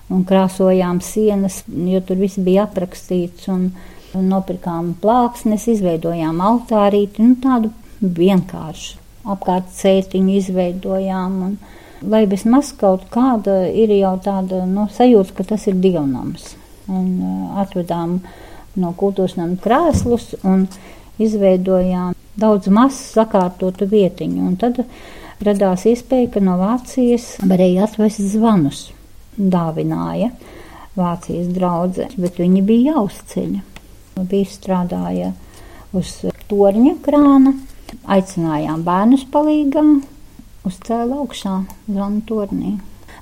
un 0.09 0.25
krāsojām 0.25 0.99
sienas, 1.05 1.61
jo 1.69 2.01
tur 2.01 2.19
viss 2.19 2.41
bija 2.41 2.65
aprakstīts. 2.65 3.47
Un, 3.53 3.69
un 4.17 4.29
nopirkām 4.31 4.95
plāksnes, 5.01 5.67
izveidojām 5.69 6.39
altārīti, 6.41 7.25
nu, 7.25 7.35
tādu 7.43 7.69
vienkāršu 8.01 8.97
apkārt 9.29 9.69
cētiņu 9.75 10.37
izveidojām. 10.39 11.41
Un, 11.47 11.57
lai 12.09 12.23
vismaz 12.31 12.71
kaut 12.79 13.07
kāda 13.13 13.61
ir 13.67 13.91
jau 13.97 14.15
tāda 14.23 14.63
nu, 14.69 14.87
sajūta, 14.95 15.35
ka 15.37 15.47
tas 15.51 15.67
ir 15.67 15.79
dievnams. 15.83 16.53
Un 16.89 17.09
uh, 17.19 17.59
atvedām 17.61 18.19
no 18.79 18.93
kultūras 18.97 19.35
nama 19.37 19.59
krēslus 19.61 20.31
un 20.47 20.65
izveidojām 21.21 22.15
daudz 22.39 22.69
mazu 22.73 22.99
sakārtotu 22.99 23.87
vietiņu. 23.89 24.45
Un 24.47 24.55
tad 24.59 24.81
radās 25.45 25.85
iespēja, 25.89 26.31
ka 26.35 26.43
no 26.43 26.57
Vācijas 26.59 27.35
varēja 27.43 27.87
atvest 27.87 28.23
zvanus. 28.33 28.87
Dāvināja 29.39 30.31
Vācijas 30.99 31.51
draudzē, 31.55 32.09
bet 32.19 32.39
viņi 32.41 32.63
bija 32.65 32.95
jāuzceļ. 32.95 33.57
Bija 34.19 34.51
strādāja 34.51 35.31
uz 35.95 36.17
torņa 36.49 36.97
krāna, 37.05 37.53
aicinājām 38.11 38.83
bērnus 38.83 39.23
palīgā, 39.31 39.85
uzcēla 40.67 41.21
augšā 41.23 41.55
zvanu 41.87 42.23
tornī. 42.27 42.75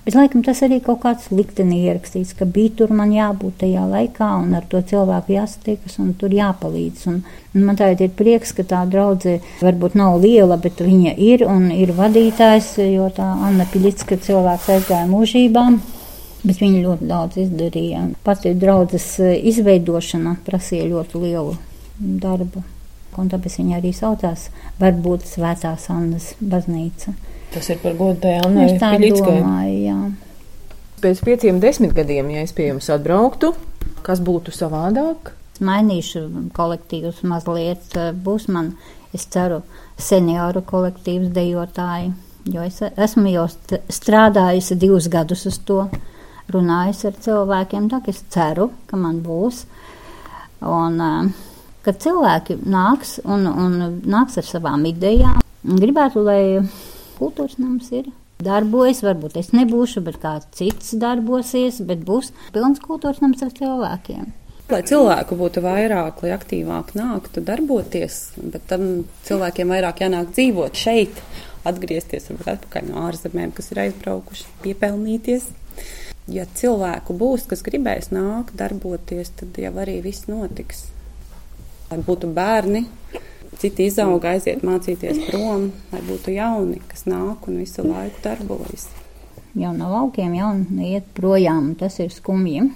Bet, 0.07 0.15
laikam, 0.15 0.39
tas 0.39 0.61
arī 0.63 0.77
kaut 0.79 1.01
kāds 1.03 1.25
liktenī 1.35 1.81
ierakstīts, 1.83 2.29
ka 2.39 2.45
bija 2.47 2.77
tur 2.79 2.93
man 2.95 3.09
jābūt 3.11 3.57
tajā 3.59 3.81
laikā 3.91 4.29
un 4.39 4.53
ar 4.55 4.63
to 4.71 4.79
cilvēku 4.79 5.33
jāsatiekas 5.33 5.97
un 5.99 6.13
tur 6.15 6.31
jāpalīdz. 6.31 7.01
Un, 7.11 7.17
un 7.51 7.65
man 7.67 7.75
tagad 7.75 8.05
ir 8.05 8.13
prieks, 8.15 8.53
ka 8.55 8.63
tā 8.63 8.85
draudze 8.87 9.41
varbūt 9.59 9.99
nav 9.99 10.15
liela, 10.23 10.55
bet 10.63 10.79
viņa 10.79 11.11
ir 11.27 11.43
un 11.43 11.67
ir 11.75 11.91
vadītājs, 11.99 12.69
jo 12.87 13.11
tā 13.19 13.27
Anna 13.49 13.67
Piļicka 13.67 14.15
cilvēks 14.29 14.71
aizgāja 14.77 15.11
mūžībām. 15.11 15.81
Bet 16.45 16.63
viņi 16.63 16.85
ļoti 16.87 17.11
daudz 17.11 17.43
izdarīja. 17.43 18.07
Pati 18.23 18.55
draudzes 18.55 19.09
eh, 19.19 19.35
izveidošana 19.51 20.37
prasīja 20.47 20.87
ļoti 20.87 21.25
lielu 21.27 21.57
darbu. 21.99 22.63
Un 23.19 23.27
tāpēc 23.27 23.59
viņa 23.59 23.81
arī 23.81 23.91
saucās 23.91 24.47
varbūt 24.79 25.27
Svētās 25.35 25.91
Annas 25.91 26.31
baznīca. 26.39 27.11
Tas 27.53 27.69
ir 27.71 27.79
par 27.81 27.95
godu 27.97 28.19
tai 28.25 28.37
Annai 28.43 28.67
jā. 29.85 29.97
Pēc 31.01 31.21
pieciem 31.23 31.59
desmit 31.61 31.93
gadiem, 31.93 32.31
ja 32.33 32.43
es 32.43 32.53
pie 32.57 32.71
jums 32.71 32.89
atbrauktu, 32.89 33.53
kas 34.05 34.21
būtu 34.23 34.53
savādāk? 34.55 35.31
Mainīšu 35.63 36.23
kolektīvus 36.57 37.23
mazliet. 37.25 37.93
Būs 38.25 38.47
man, 38.53 38.71
es 39.13 39.25
ceru, 39.33 39.61
senioru 39.97 40.63
kolektīvs 40.65 41.31
dejotāji, 41.33 42.11
jo 42.53 42.65
es 42.65 42.81
esmu 42.89 43.33
jau 43.33 43.45
strādājusi 43.93 44.77
divus 44.77 45.09
gadus 45.13 45.45
uz 45.49 45.61
to, 45.65 45.83
runājusi 46.53 47.09
ar 47.09 47.21
cilvēkiem, 47.25 47.89
tā 47.91 48.01
ka 48.03 48.13
es 48.13 48.23
ceru, 48.33 48.71
ka 48.89 48.99
man 48.99 49.21
būs. 49.25 49.63
Un, 50.65 51.01
kad 51.85 52.01
cilvēki 52.03 52.59
nāks 52.65 53.17
un, 53.25 53.45
un 53.47 53.79
nāks 54.01 54.39
ar 54.41 54.47
savām 54.47 54.85
idejām, 54.89 55.41
gribētu, 55.67 56.23
lai 56.25 56.41
kultūras 57.17 57.59
nams 57.61 57.91
ir. 57.95 58.09
Darbojas, 58.43 59.01
varbūt 59.01 59.39
es 59.41 59.49
nebūšu, 59.55 60.03
bet 60.05 60.19
kāds 60.21 60.49
cits 60.53 60.93
darbosies, 61.01 61.79
bet 61.81 62.03
būs 62.05 62.29
pilns 62.53 62.81
kultūras 62.83 63.23
nams 63.23 63.41
ar 63.41 63.53
cilvēkiem. 63.57 64.27
Lai 64.67 64.81
cilvēku 64.83 65.37
būtu 65.39 65.61
vairāk, 65.63 66.19
lai 66.21 66.33
aktīvāk 66.35 66.91
nāktu 66.97 67.41
darboties, 67.47 68.17
bet 68.37 68.65
tam 68.67 69.05
cilvēkiem 69.23 69.71
vairāk 69.71 70.01
jānāk 70.03 70.33
dzīvot 70.35 70.75
šeit, 70.75 71.21
atgriezties 71.67 72.27
varbūt 72.29 72.51
atpakaļ 72.51 72.89
no 72.89 73.05
ārzemēm, 73.07 73.53
kas 73.55 73.71
ir 73.71 73.81
aizbraukuši, 73.85 74.49
piepelnīties. 74.65 75.47
Ja 76.27 76.43
cilvēku 76.59 77.15
būs, 77.15 77.47
kas 77.47 77.63
gribēs 77.63 78.11
nākt, 78.11 78.57
darboties, 78.59 79.31
tad 79.39 79.55
jau 79.57 79.71
arī 79.79 80.01
viss 80.03 80.27
notiks. 80.27 80.89
Lai 81.87 82.01
būtu 82.03 82.27
bērni, 82.35 82.83
Citi 83.57 83.87
izauga, 83.89 84.35
aiziet 84.35 84.63
mācīties 84.67 85.23
prom, 85.29 85.69
lai 85.93 86.01
būtu 86.05 86.35
jauni, 86.35 86.81
kas 86.89 87.07
nāk 87.09 87.47
un 87.49 87.61
visu 87.63 87.85
laiku 87.87 88.21
darbojas. 88.25 88.89
Jau 89.57 89.71
no 89.73 89.87
laukiem, 89.89 90.35
jau 90.37 90.51
iet 90.85 91.07
projām, 91.17 91.71
tas 91.79 91.97
ir 92.03 92.11
skumji. 92.13 92.67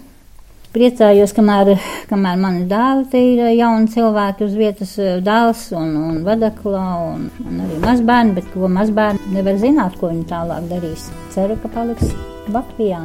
Priecājos, 0.72 1.34
kamēr, 1.36 1.74
kamēr 2.08 2.38
mani 2.40 2.64
dēli 2.72 3.20
ir 3.20 3.42
jauni 3.58 3.92
cilvēki 3.92 4.46
uz 4.48 4.54
vietas, 4.56 4.94
dēls 5.26 5.66
un, 5.76 5.92
un 6.00 6.22
vadakla 6.24 6.84
un, 7.10 7.26
un 7.44 7.60
arī 7.66 7.80
mazbērni, 7.84 8.38
bet 8.40 8.48
ko 8.54 8.72
mazbērni 8.72 9.36
nevar 9.36 9.60
zināt, 9.60 10.00
ko 10.00 10.14
viņi 10.14 10.24
tālāk 10.32 10.72
darīs. 10.72 11.10
Ceru, 11.36 11.60
ka 11.60 11.74
paliks 11.76 12.16
Latvijā. 12.56 13.04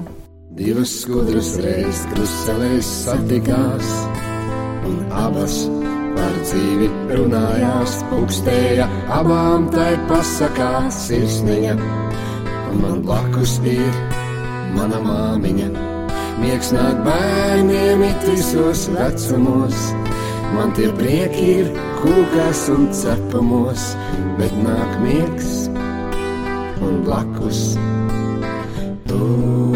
Divas 0.56 0.94
skudras 1.02 1.56
reizes 1.60 2.06
kruselēs 2.14 2.92
satikās 3.02 3.90
un 4.86 5.02
abas 5.26 5.64
par 6.16 6.36
dzīvi 6.42 6.88
runājās, 7.12 7.98
pukstēja 8.10 8.88
abām 9.18 9.68
tai 9.74 9.92
pasakās 10.10 11.02
sirsniņa. 11.06 11.76
Un 12.70 12.80
man 12.82 13.02
blakus 13.06 13.56
ir 13.64 14.00
mana 14.76 15.00
māmiņa. 15.04 15.68
Miegs 16.42 16.72
nāk 16.76 16.98
bērniem 17.06 18.02
it 18.10 18.26
visos 18.28 18.86
vecumos, 18.92 19.86
man 20.52 20.74
tie 20.76 20.90
prieki 20.98 21.46
ir 21.62 21.70
kūkās 22.02 22.66
un 22.74 22.90
cepamos, 22.92 23.88
bet 24.40 24.52
nāk 24.60 24.98
miegs 25.04 25.54
un 26.84 27.00
blakus 27.06 27.62
tu 29.08 29.75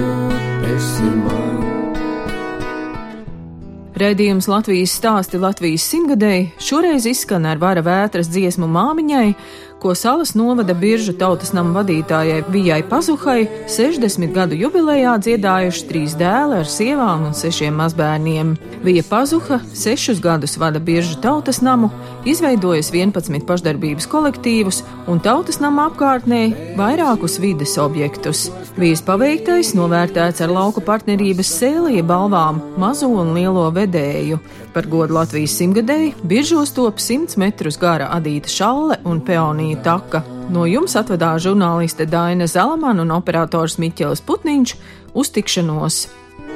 Raidījums 4.01 4.47
Latvijas 4.49 4.95
stāsti 4.97 5.37
Latvijas 5.37 5.85
simtgadēji 5.91 6.47
šoreiz 6.65 7.05
izskan 7.05 7.45
ar 7.45 7.59
vara 7.61 7.83
vētras 7.85 8.31
dziesmu 8.33 8.65
māmiņai, 8.73 9.35
ko 9.83 9.93
salas 9.93 10.33
novada 10.33 10.73
biržu 10.73 11.13
tautas 11.21 11.53
nama 11.53 11.75
vadītājai 11.83 12.39
Vijai 12.49 12.79
Pazuhai 12.89 13.43
60 13.69 14.33
gadu 14.33 14.57
jubilejā 14.57 15.19
dziedājuši 15.21 15.85
trīs 15.91 16.17
dēli 16.17 16.63
ar 16.63 16.69
sievām 16.69 17.27
un 17.29 17.37
sešiem 17.37 17.77
mazbērniem. 17.77 18.55
Vija 18.87 19.05
Pazuha 19.11 19.61
sešus 19.77 20.25
gadus 20.25 20.57
vada 20.57 20.81
biržu 20.81 21.21
tautas 21.21 21.61
namu, 21.61 21.93
izveidojis 22.29 22.91
11 22.93 23.47
pašdarbības 23.47 24.07
kolektīvus 24.11 24.83
un 25.11 25.21
tautas 25.25 25.61
nama 25.61 25.89
apkārtnē 25.89 26.41
vairākus 26.79 27.39
vides 27.41 27.77
objektus. 27.81 28.49
Vijas 28.81 29.03
paveiktais 29.05 29.75
novērtēts 29.77 30.43
ar 30.45 30.53
lauku 30.53 30.81
partnerības 30.85 31.51
sēlija 31.61 32.05
balvām 32.07 32.61
mazo 32.81 33.09
un 33.09 33.35
lielo 33.37 33.67
vedēju. 33.75 34.39
Par 34.75 34.87
godu 34.91 35.15
Latvijas 35.17 35.57
simtgadēji 35.59 36.15
biržos 36.23 36.75
top 36.77 37.01
100 37.03 37.39
metrus 37.41 37.79
gara 37.81 38.11
adīta 38.17 38.49
šalle 38.53 39.01
un 39.05 39.21
peonija 39.25 39.83
Taka. 39.85 40.23
No 40.51 40.67
jums 40.67 40.97
atvedās 40.99 41.43
žurnāliste 41.47 42.07
Daina 42.11 42.47
Zalamana 42.51 43.03
un 43.07 43.11
operators 43.15 43.79
Miķels 43.79 44.23
Putniņš 44.27 44.75
uz 45.15 45.31
tikšanos. 45.37 46.03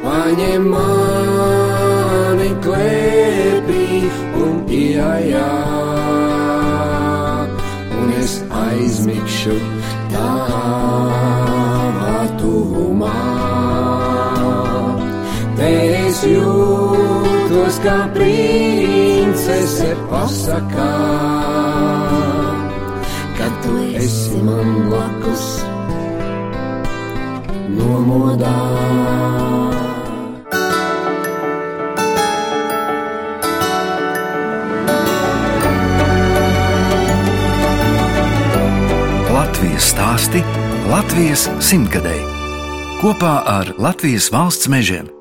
Paņem 0.04 0.68
mani 0.74 2.50
klēpī 2.64 3.83
iejā, 5.04 5.50
un 8.00 8.16
es 8.22 8.34
aizmigšu 8.64 9.58
tavā 10.14 12.16
tuvumā. 12.40 13.20
Es 15.64 16.18
jūtos 16.28 17.78
kā 17.86 18.00
princese 18.16 19.94
pasakā 20.10 20.92
tu 23.64 23.74
esi 24.04 24.38
man 24.46 24.68
blakus, 24.88 25.44
nomodā. 27.76 28.56
Latvijas 39.54 39.86
stāsti 39.92 40.40
Latvijas 40.90 41.44
simtgadēji. 41.62 42.26
kopā 42.98 43.34
ar 43.46 43.74
Latvijas 43.78 44.26
valsts 44.34 44.66
mežiem. 44.66 45.13